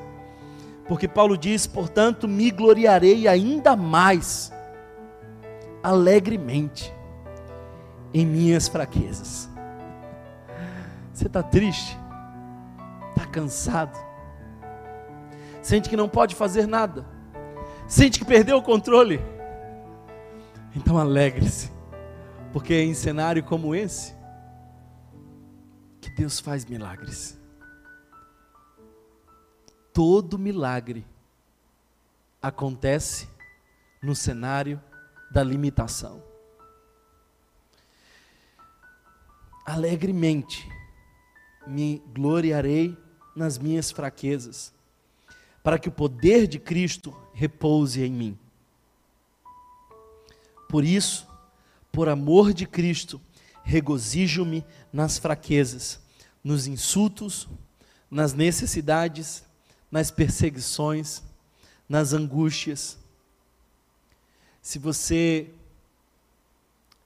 Porque 0.87 1.07
Paulo 1.07 1.37
diz: 1.37 1.67
portanto, 1.67 2.27
me 2.27 2.49
gloriarei 2.49 3.27
ainda 3.27 3.75
mais, 3.75 4.51
alegremente, 5.83 6.91
em 8.11 8.25
minhas 8.25 8.67
fraquezas. 8.67 9.47
Você 11.13 11.27
está 11.27 11.43
triste? 11.43 11.95
Está 13.09 13.27
cansado? 13.27 13.95
Sente 15.61 15.87
que 15.87 15.95
não 15.95 16.09
pode 16.09 16.33
fazer 16.33 16.65
nada? 16.65 17.05
Sente 17.87 18.17
que 18.17 18.25
perdeu 18.25 18.57
o 18.57 18.63
controle? 18.63 19.21
Então 20.75 20.97
alegre-se, 20.97 21.71
porque 22.51 22.73
em 22.81 22.95
cenário 22.95 23.43
como 23.43 23.75
esse, 23.75 24.15
Deus 26.11 26.39
faz 26.39 26.65
milagres. 26.65 27.39
Todo 29.93 30.39
milagre 30.39 31.05
acontece 32.41 33.27
no 34.01 34.15
cenário 34.15 34.81
da 35.31 35.43
limitação. 35.43 36.23
Alegremente 39.65 40.67
me 41.65 42.03
gloriarei 42.13 42.97
nas 43.35 43.57
minhas 43.57 43.91
fraquezas, 43.91 44.73
para 45.63 45.79
que 45.79 45.89
o 45.89 45.91
poder 45.91 46.45
de 46.47 46.59
Cristo 46.59 47.15
repouse 47.33 48.01
em 48.01 48.11
mim. 48.11 48.39
Por 50.67 50.83
isso, 50.83 51.27
por 51.91 52.09
amor 52.09 52.53
de 52.53 52.65
Cristo, 52.65 53.21
regozijo-me 53.63 54.63
nas 54.91 55.17
fraquezas, 55.17 55.99
nos 56.43 56.67
insultos, 56.67 57.47
nas 58.12 58.34
necessidades, 58.34 59.43
nas 59.89 60.12
perseguições, 60.12 61.23
nas 61.88 62.13
angústias. 62.13 62.97
Se 64.62 64.78
você 64.78 65.49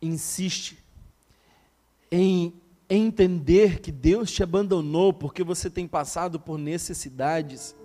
insiste 0.02 0.78
em 2.12 2.54
entender 2.90 3.80
que 3.80 3.92
Deus 3.92 4.32
te 4.32 4.42
abandonou 4.44 5.12
porque 5.12 5.44
você 5.44 5.70
tem 5.70 5.88
passado 5.88 6.40
por 6.40 6.58
necessidades, 6.58 7.76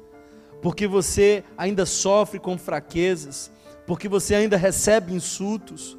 porque 0.61 0.87
você 0.87 1.45
ainda 1.57 1.85
sofre 1.85 2.39
com 2.39 2.57
fraquezas, 2.57 3.51
porque 3.87 4.09
você 4.09 4.35
ainda 4.35 4.57
recebe 4.57 5.13
insultos, 5.13 5.99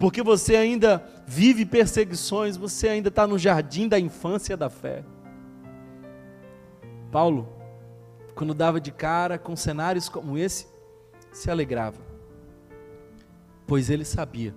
porque 0.00 0.22
você 0.22 0.56
ainda 0.56 1.06
vive 1.26 1.66
perseguições, 1.66 2.56
você 2.56 2.88
ainda 2.88 3.10
está 3.10 3.26
no 3.26 3.38
jardim 3.38 3.86
da 3.86 4.00
infância 4.00 4.56
da 4.56 4.70
fé. 4.70 5.04
Paulo, 7.12 7.46
quando 8.34 8.54
dava 8.54 8.80
de 8.80 8.90
cara 8.90 9.38
com 9.38 9.54
cenários 9.54 10.08
como 10.08 10.38
esse, 10.38 10.66
se 11.30 11.50
alegrava, 11.50 12.00
pois 13.66 13.90
ele 13.90 14.06
sabia: 14.06 14.54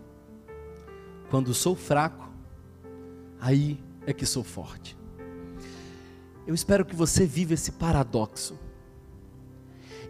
quando 1.30 1.54
sou 1.54 1.76
fraco, 1.76 2.32
aí 3.38 3.78
é 4.08 4.14
que 4.14 4.26
sou 4.26 4.46
forte. 4.46 4.98
Eu 6.48 6.56
espero 6.56 6.86
que 6.86 6.96
você 6.96 7.26
viva 7.26 7.54
esse 7.54 7.74
paradoxo. 7.74 8.58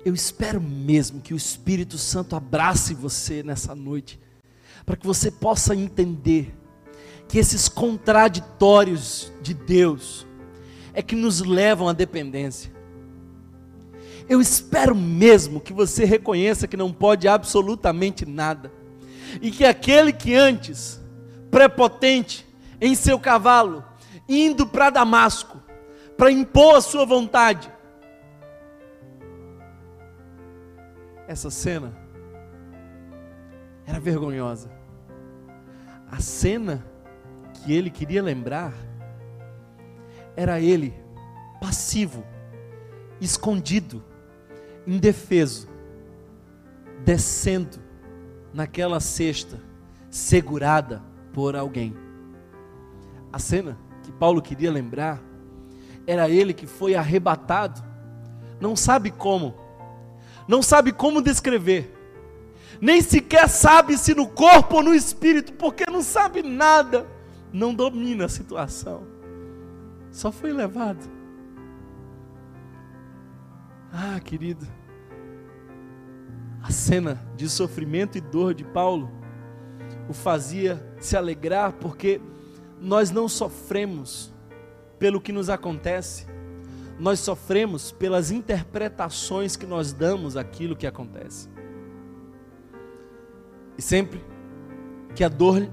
Eu 0.05 0.13
espero 0.13 0.61
mesmo 0.61 1.21
que 1.21 1.33
o 1.33 1.37
Espírito 1.37 1.97
Santo 1.97 2.35
abrace 2.35 2.93
você 2.93 3.41
nessa 3.41 3.73
noite, 3.73 4.19
para 4.85 4.95
que 4.95 5.05
você 5.05 5.31
possa 5.31 5.75
entender 5.75 6.53
que 7.27 7.39
esses 7.39 7.69
contraditórios 7.69 9.31
de 9.41 9.53
Deus 9.53 10.27
é 10.93 11.01
que 11.01 11.15
nos 11.15 11.41
levam 11.41 11.87
à 11.87 11.93
dependência. 11.93 12.71
Eu 14.29 14.39
espero 14.39 14.95
mesmo 14.95 15.59
que 15.59 15.73
você 15.73 16.05
reconheça 16.05 16.67
que 16.67 16.77
não 16.77 16.91
pode 16.91 17.27
absolutamente 17.27 18.25
nada, 18.25 18.71
e 19.41 19.49
que 19.49 19.65
aquele 19.65 20.13
que 20.13 20.35
antes, 20.35 21.01
prepotente, 21.49 22.45
em 22.79 22.93
seu 22.95 23.19
cavalo, 23.19 23.83
indo 24.27 24.67
para 24.67 24.89
Damasco, 24.89 25.61
para 26.17 26.31
impor 26.31 26.75
a 26.75 26.81
sua 26.81 27.05
vontade. 27.05 27.71
Essa 31.27 31.49
cena 31.49 32.02
era 33.85 33.99
vergonhosa. 33.99 34.69
A 36.09 36.19
cena 36.19 36.85
que 37.53 37.73
ele 37.73 37.89
queria 37.89 38.21
lembrar 38.21 38.73
era 40.35 40.59
ele 40.59 40.93
passivo, 41.61 42.23
escondido, 43.21 44.03
indefeso, 44.85 45.67
descendo 47.03 47.79
naquela 48.53 48.99
cesta, 48.99 49.59
segurada 50.09 51.01
por 51.31 51.55
alguém. 51.55 51.95
A 53.31 53.39
cena 53.39 53.77
que 54.03 54.11
Paulo 54.11 54.41
queria 54.41 54.71
lembrar 54.71 55.21
era 56.05 56.29
ele 56.29 56.53
que 56.53 56.67
foi 56.67 56.95
arrebatado, 56.95 57.83
não 58.59 58.75
sabe 58.75 59.09
como, 59.09 59.55
não 60.47 60.61
sabe 60.61 60.91
como 60.91 61.21
descrever, 61.21 61.91
nem 62.83 63.01
sequer 63.01 63.47
sabe 63.47 63.97
se 63.97 64.13
no 64.13 64.27
corpo 64.27 64.75
ou 64.75 64.83
no 64.83 64.93
espírito, 64.93 65.53
porque 65.53 65.85
não 65.89 66.01
sabe 66.01 66.43
nada, 66.43 67.07
não 67.53 67.73
domina 67.73 68.25
a 68.25 68.29
situação, 68.29 69.07
só 70.11 70.33
foi 70.33 70.51
levado. 70.51 70.99
Ah, 73.89 74.19
querido, 74.19 74.67
a 76.61 76.71
cena 76.71 77.25
de 77.37 77.47
sofrimento 77.47 78.17
e 78.17 78.21
dor 78.21 78.53
de 78.53 78.65
Paulo 78.65 79.09
o 80.09 80.13
fazia 80.13 80.85
se 80.99 81.15
alegrar 81.15 81.71
porque 81.79 82.19
nós 82.81 83.11
não 83.11 83.29
sofremos 83.29 84.33
pelo 84.99 85.21
que 85.21 85.31
nos 85.31 85.49
acontece, 85.49 86.27
nós 86.99 87.21
sofremos 87.21 87.93
pelas 87.93 88.29
interpretações 88.29 89.55
que 89.55 89.65
nós 89.65 89.93
damos 89.93 90.35
àquilo 90.35 90.75
que 90.75 90.85
acontece. 90.85 91.52
E 93.77 93.81
sempre 93.81 94.23
que 95.15 95.23
a 95.23 95.29
dor 95.29 95.67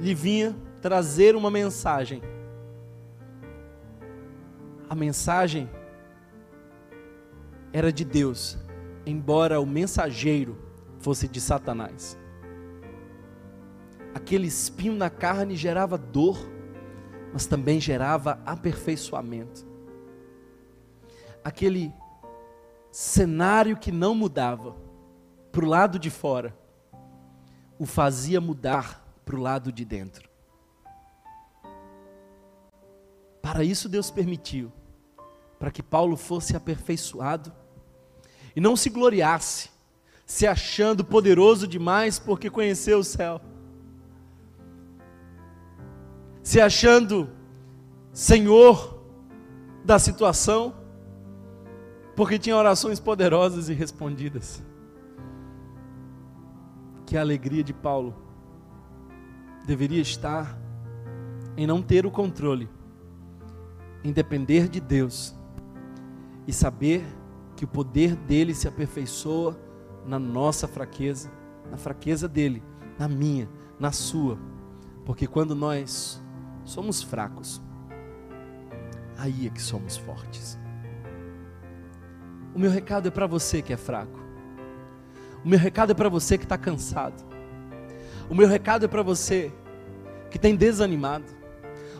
lhe 0.00 0.14
vinha 0.14 0.56
trazer 0.80 1.36
uma 1.36 1.50
mensagem, 1.50 2.22
a 4.88 4.94
mensagem 4.94 5.68
era 7.72 7.92
de 7.92 8.04
Deus, 8.04 8.58
embora 9.04 9.60
o 9.60 9.66
mensageiro 9.66 10.56
fosse 10.98 11.26
de 11.26 11.40
Satanás 11.40 12.16
aquele 14.14 14.46
espinho 14.46 14.94
na 14.94 15.10
carne 15.10 15.56
gerava 15.56 15.98
dor, 15.98 16.38
mas 17.32 17.46
também 17.46 17.80
gerava 17.80 18.40
aperfeiçoamento. 18.46 19.66
Aquele 21.42 21.92
cenário 22.92 23.76
que 23.76 23.90
não 23.90 24.14
mudava 24.14 24.76
para 25.50 25.64
o 25.64 25.68
lado 25.68 25.98
de 25.98 26.10
fora, 26.10 26.56
o 27.78 27.86
fazia 27.86 28.40
mudar 28.40 29.04
para 29.24 29.36
o 29.36 29.40
lado 29.40 29.72
de 29.72 29.84
dentro. 29.84 30.28
Para 33.40 33.62
isso 33.62 33.88
Deus 33.88 34.10
permitiu, 34.10 34.72
para 35.58 35.70
que 35.70 35.82
Paulo 35.82 36.16
fosse 36.16 36.56
aperfeiçoado 36.56 37.52
e 38.56 38.60
não 38.60 38.76
se 38.76 38.88
gloriasse, 38.88 39.70
se 40.24 40.46
achando 40.46 41.04
poderoso 41.04 41.66
demais 41.66 42.18
porque 42.18 42.48
conheceu 42.48 42.98
o 42.98 43.04
céu 43.04 43.40
se 46.44 46.60
achando 46.60 47.30
senhor 48.12 49.02
da 49.82 49.98
situação, 49.98 50.74
porque 52.14 52.38
tinha 52.38 52.54
orações 52.54 53.00
poderosas 53.00 53.70
e 53.70 53.72
respondidas. 53.72 54.62
Que 57.06 57.16
a 57.16 57.20
alegria 57.20 57.62
de 57.62 57.72
Paulo 57.72 58.14
deveria 59.66 60.00
estar 60.00 60.58
em 61.56 61.66
não 61.66 61.80
ter 61.80 62.04
o 62.04 62.10
controle, 62.10 62.68
em 64.02 64.12
depender 64.12 64.68
de 64.68 64.80
Deus 64.80 65.34
e 66.46 66.52
saber 66.52 67.04
que 67.56 67.64
o 67.64 67.68
poder 67.68 68.16
dele 68.16 68.54
se 68.54 68.68
aperfeiçoa 68.68 69.58
na 70.06 70.18
nossa 70.18 70.68
fraqueza, 70.68 71.30
na 71.70 71.76
fraqueza 71.76 72.28
dele, 72.28 72.62
na 72.98 73.08
minha, 73.08 73.48
na 73.78 73.92
sua. 73.92 74.38
Porque 75.04 75.26
quando 75.26 75.54
nós 75.54 76.22
somos 76.64 77.02
fracos, 77.02 77.62
aí 79.16 79.46
é 79.46 79.50
que 79.50 79.62
somos 79.62 79.96
fortes. 79.96 80.58
O 82.54 82.58
meu 82.58 82.70
recado 82.70 83.08
é 83.08 83.10
para 83.10 83.26
você 83.26 83.62
que 83.62 83.72
é 83.72 83.76
fraco. 83.76 84.23
O 85.44 85.48
meu 85.48 85.58
recado 85.58 85.92
é 85.92 85.94
para 85.94 86.08
você 86.08 86.38
que 86.38 86.44
está 86.44 86.56
cansado. 86.56 87.22
O 88.30 88.34
meu 88.34 88.48
recado 88.48 88.86
é 88.86 88.88
para 88.88 89.02
você 89.02 89.52
que 90.30 90.38
tem 90.38 90.56
desanimado. 90.56 91.26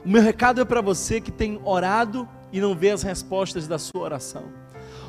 O 0.05 0.09
meu 0.09 0.23
recado 0.23 0.61
é 0.61 0.65
para 0.65 0.81
você 0.81 1.21
que 1.21 1.31
tem 1.31 1.61
orado 1.65 2.29
e 2.53 2.61
não 2.61 2.75
vê 2.75 2.91
as 2.91 3.03
respostas 3.03 3.69
da 3.69 3.79
sua 3.79 4.01
oração. 4.01 4.45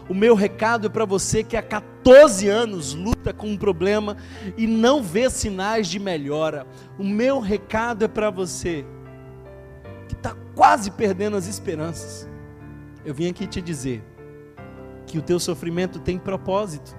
O 0.10 0.14
meu 0.14 0.36
recado 0.36 0.88
é 0.88 0.90
para 0.90 1.06
você 1.06 1.44
que 1.44 1.58
há 1.58 1.64
14 1.64 2.48
anos 2.48 2.94
luta 2.94 3.34
com 3.34 3.48
um 3.48 3.58
problema 3.58 4.18
e 4.58 4.68
não 4.68 5.02
vê 5.02 5.30
sinais 5.30 5.88
de 5.88 6.00
melhora. 6.00 6.68
O 7.00 7.04
meu 7.04 7.40
recado 7.40 8.06
é 8.06 8.08
para 8.08 8.30
você 8.30 8.86
que 10.08 10.14
está 10.14 10.36
quase 10.54 10.92
perdendo 10.92 11.38
as 11.38 11.48
esperanças, 11.48 12.30
eu 13.04 13.14
vim 13.14 13.30
aqui 13.30 13.48
te 13.48 13.62
dizer 13.62 14.04
que 15.06 15.18
o 15.18 15.22
teu 15.22 15.40
sofrimento 15.40 16.00
tem 16.00 16.18
propósito. 16.18 16.96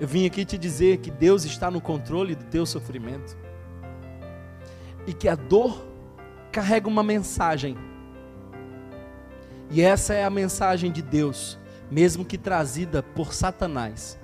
Eu 0.00 0.06
vim 0.06 0.26
aqui 0.26 0.44
te 0.44 0.56
dizer 0.56 0.98
que 0.98 1.10
Deus 1.10 1.44
está 1.44 1.70
no 1.70 1.80
controle 1.80 2.34
do 2.34 2.44
teu 2.44 2.64
sofrimento. 2.64 3.36
E 5.06 5.12
que 5.12 5.28
a 5.28 5.34
dor 5.34 5.84
carrega 6.52 6.88
uma 6.88 7.02
mensagem. 7.02 7.76
E 9.70 9.82
essa 9.82 10.14
é 10.14 10.24
a 10.24 10.30
mensagem 10.30 10.90
de 10.92 11.02
Deus, 11.02 11.58
mesmo 11.90 12.24
que 12.24 12.38
trazida 12.38 13.02
por 13.02 13.34
Satanás. 13.34 14.18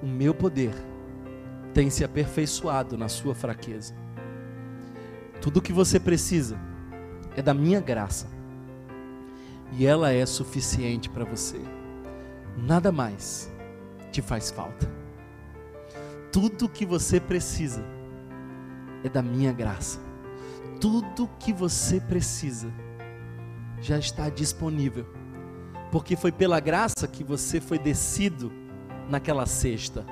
o 0.00 0.06
meu 0.06 0.32
poder 0.32 0.72
tem 1.74 1.90
se 1.90 2.04
aperfeiçoado 2.04 2.96
na 2.96 3.08
sua 3.08 3.34
fraqueza. 3.34 3.94
Tudo 5.40 5.58
o 5.58 5.62
que 5.62 5.72
você 5.72 5.98
precisa 5.98 6.58
é 7.36 7.42
da 7.42 7.52
minha 7.52 7.80
graça. 7.80 8.28
E 9.72 9.84
ela 9.84 10.12
é 10.12 10.24
suficiente 10.24 11.10
para 11.10 11.24
você. 11.24 11.60
Nada 12.62 12.90
mais 12.90 13.50
te 14.10 14.20
faz 14.20 14.50
falta. 14.50 14.90
Tudo 16.32 16.68
que 16.68 16.84
você 16.84 17.20
precisa 17.20 17.84
é 19.02 19.08
da 19.08 19.22
minha 19.22 19.52
graça. 19.52 20.00
Tudo 20.80 21.28
que 21.38 21.52
você 21.52 22.00
precisa 22.00 22.72
já 23.80 23.98
está 23.98 24.28
disponível. 24.28 25.06
Porque 25.90 26.16
foi 26.16 26.30
pela 26.30 26.60
graça 26.60 27.06
que 27.06 27.24
você 27.24 27.60
foi 27.60 27.78
descido 27.78 28.52
naquela 29.08 29.46
cesta. 29.46 30.04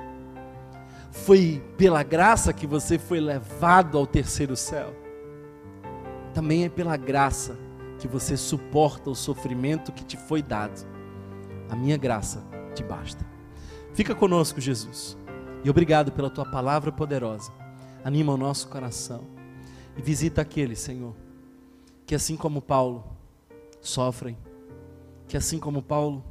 Foi 1.11 1.63
pela 1.77 2.01
graça 2.03 2.51
que 2.53 2.65
você 2.65 2.97
foi 2.97 3.19
levado 3.19 3.97
ao 3.97 4.07
terceiro 4.07 4.55
céu. 4.55 4.93
Também 6.33 6.65
é 6.65 6.69
pela 6.69 6.97
graça 6.97 7.57
que 7.99 8.07
você 8.07 8.37
suporta 8.37 9.09
o 9.09 9.15
sofrimento 9.15 9.91
que 9.91 10.03
te 10.03 10.17
foi 10.17 10.41
dado. 10.41 10.96
A 11.69 11.75
minha 11.75 11.97
graça 11.97 12.43
te 12.73 12.83
basta. 12.83 13.25
Fica 13.93 14.13
conosco, 14.13 14.61
Jesus. 14.61 15.17
E 15.63 15.69
obrigado 15.69 16.11
pela 16.11 16.29
tua 16.29 16.45
palavra 16.45 16.91
poderosa. 16.91 17.51
Anima 18.03 18.33
o 18.33 18.37
nosso 18.37 18.67
coração. 18.67 19.23
E 19.97 20.01
visita 20.01 20.41
aqueles, 20.41 20.79
Senhor, 20.79 21.15
que 22.05 22.13
assim 22.13 22.37
como 22.37 22.61
Paulo 22.61 23.03
sofrem, 23.81 24.37
que 25.27 25.35
assim 25.35 25.59
como 25.59 25.81
Paulo 25.81 26.23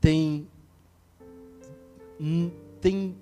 tem 0.00 0.48
tem 2.80 3.16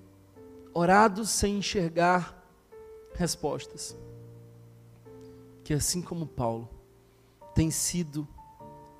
orado 0.73 1.25
sem 1.25 1.57
enxergar 1.57 2.43
respostas. 3.13 3.95
Que 5.63 5.73
assim 5.73 6.01
como 6.01 6.25
Paulo 6.25 6.69
tem 7.53 7.69
sido 7.69 8.27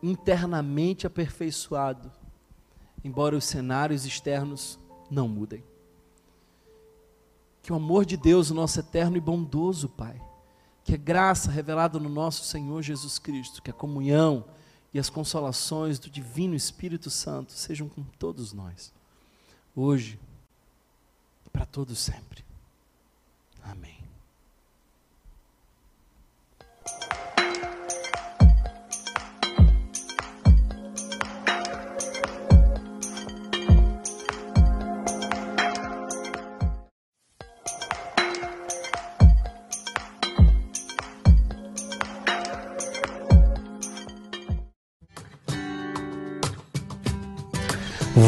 internamente 0.02 1.08
aperfeiçoado, 1.08 2.12
embora 3.04 3.36
os 3.36 3.46
cenários 3.46 4.06
externos 4.06 4.80
não 5.10 5.28
mudem. 5.28 5.64
Que 7.62 7.72
o 7.72 7.76
amor 7.76 8.06
de 8.06 8.18
Deus, 8.18 8.50
o 8.50 8.56
nosso 8.56 8.80
eterno 8.80 9.18
e 9.18 9.22
bondoso 9.22 9.90
Pai, 9.90 10.22
que 10.84 10.94
a 10.94 10.98
graça 10.98 11.52
revelada 11.52 12.00
no 12.00 12.10
nosso 12.10 12.46
Senhor 12.46 12.82
Jesus 12.82 13.20
Cristo, 13.20 13.62
que 13.62 13.72
a 13.72 13.74
comunhão 13.74 14.46
e 14.94 15.00
as 15.00 15.10
consolações 15.10 16.00
do 16.00 16.10
Divino 16.10 16.56
Espírito 16.56 17.10
Santo 17.10 17.52
sejam 17.52 17.90
com 17.90 18.04
todos 18.18 18.54
nós 18.54 18.94
hoje 19.78 20.20
e 21.46 21.50
para 21.50 21.66
todos 21.66 22.00
sempre. 22.00 22.44
Amém. 23.64 23.97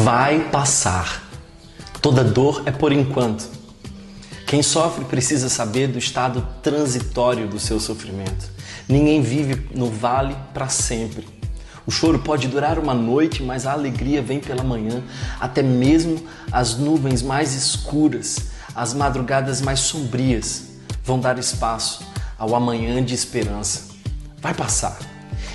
Vai 0.02 0.48
passar. 0.48 1.28
Toda 2.00 2.24
dor 2.24 2.62
é 2.64 2.70
por 2.70 2.90
enquanto. 2.90 3.46
Quem 4.46 4.62
sofre 4.62 5.04
precisa 5.04 5.50
saber 5.50 5.88
do 5.88 5.98
estado 5.98 6.46
transitório 6.62 7.46
do 7.46 7.60
seu 7.60 7.78
sofrimento. 7.78 8.50
Ninguém 8.88 9.20
vive 9.20 9.68
no 9.74 9.90
vale 9.90 10.34
para 10.54 10.68
sempre. 10.68 11.28
O 11.86 11.90
choro 11.90 12.18
pode 12.20 12.48
durar 12.48 12.78
uma 12.78 12.94
noite, 12.94 13.42
mas 13.42 13.66
a 13.66 13.72
alegria 13.72 14.22
vem 14.22 14.40
pela 14.40 14.64
manhã. 14.64 15.02
Até 15.38 15.62
mesmo 15.62 16.24
as 16.50 16.78
nuvens 16.78 17.20
mais 17.20 17.54
escuras, 17.54 18.38
as 18.74 18.94
madrugadas 18.94 19.60
mais 19.60 19.80
sombrias 19.80 20.68
vão 21.04 21.20
dar 21.20 21.38
espaço 21.38 22.06
ao 22.38 22.54
amanhã 22.54 23.04
de 23.04 23.14
esperança. 23.14 23.90
Vai 24.40 24.54
passar. 24.54 24.98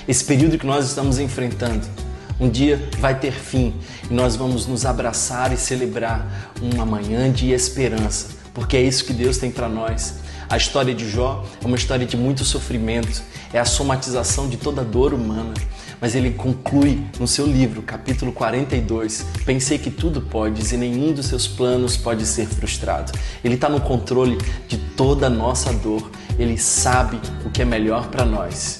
Esse 0.07 0.23
período 0.23 0.59
que 0.59 0.67
nós 0.67 0.85
estamos 0.85 1.17
enfrentando 1.17 2.05
um 2.39 2.49
dia 2.49 2.89
vai 2.99 3.17
ter 3.17 3.31
fim 3.31 3.73
e 4.09 4.13
nós 4.13 4.35
vamos 4.35 4.65
nos 4.65 4.85
abraçar 4.85 5.51
e 5.51 5.57
celebrar 5.57 6.51
uma 6.61 6.85
manhã 6.85 7.31
de 7.31 7.51
esperança, 7.51 8.29
porque 8.53 8.77
é 8.77 8.81
isso 8.81 9.05
que 9.05 9.13
Deus 9.13 9.37
tem 9.37 9.51
para 9.51 9.67
nós. 9.67 10.15
A 10.47 10.57
história 10.57 10.93
de 10.93 11.09
Jó 11.09 11.43
é 11.61 11.65
uma 11.65 11.75
história 11.75 12.05
de 12.05 12.15
muito 12.15 12.43
sofrimento, 12.43 13.23
é 13.51 13.59
a 13.59 13.65
somatização 13.65 14.47
de 14.47 14.57
toda 14.57 14.83
dor 14.83 15.13
humana. 15.13 15.53
Mas 15.99 16.13
ele 16.13 16.31
conclui 16.31 17.03
no 17.19 17.27
seu 17.27 17.47
livro, 17.47 17.81
capítulo 17.81 18.31
42, 18.31 19.25
pensei 19.45 19.77
que 19.77 19.89
tudo 19.89 20.21
podes 20.21 20.71
e 20.71 20.77
nenhum 20.77 21.13
dos 21.13 21.25
seus 21.25 21.47
planos 21.47 21.97
pode 21.97 22.25
ser 22.25 22.45
frustrado. 22.45 23.11
Ele 23.43 23.55
está 23.55 23.69
no 23.69 23.81
controle 23.81 24.37
de 24.67 24.77
toda 24.77 25.27
a 25.27 25.29
nossa 25.29 25.73
dor, 25.73 26.11
ele 26.37 26.57
sabe 26.57 27.19
o 27.45 27.49
que 27.49 27.61
é 27.61 27.65
melhor 27.65 28.09
para 28.09 28.25
nós. 28.25 28.79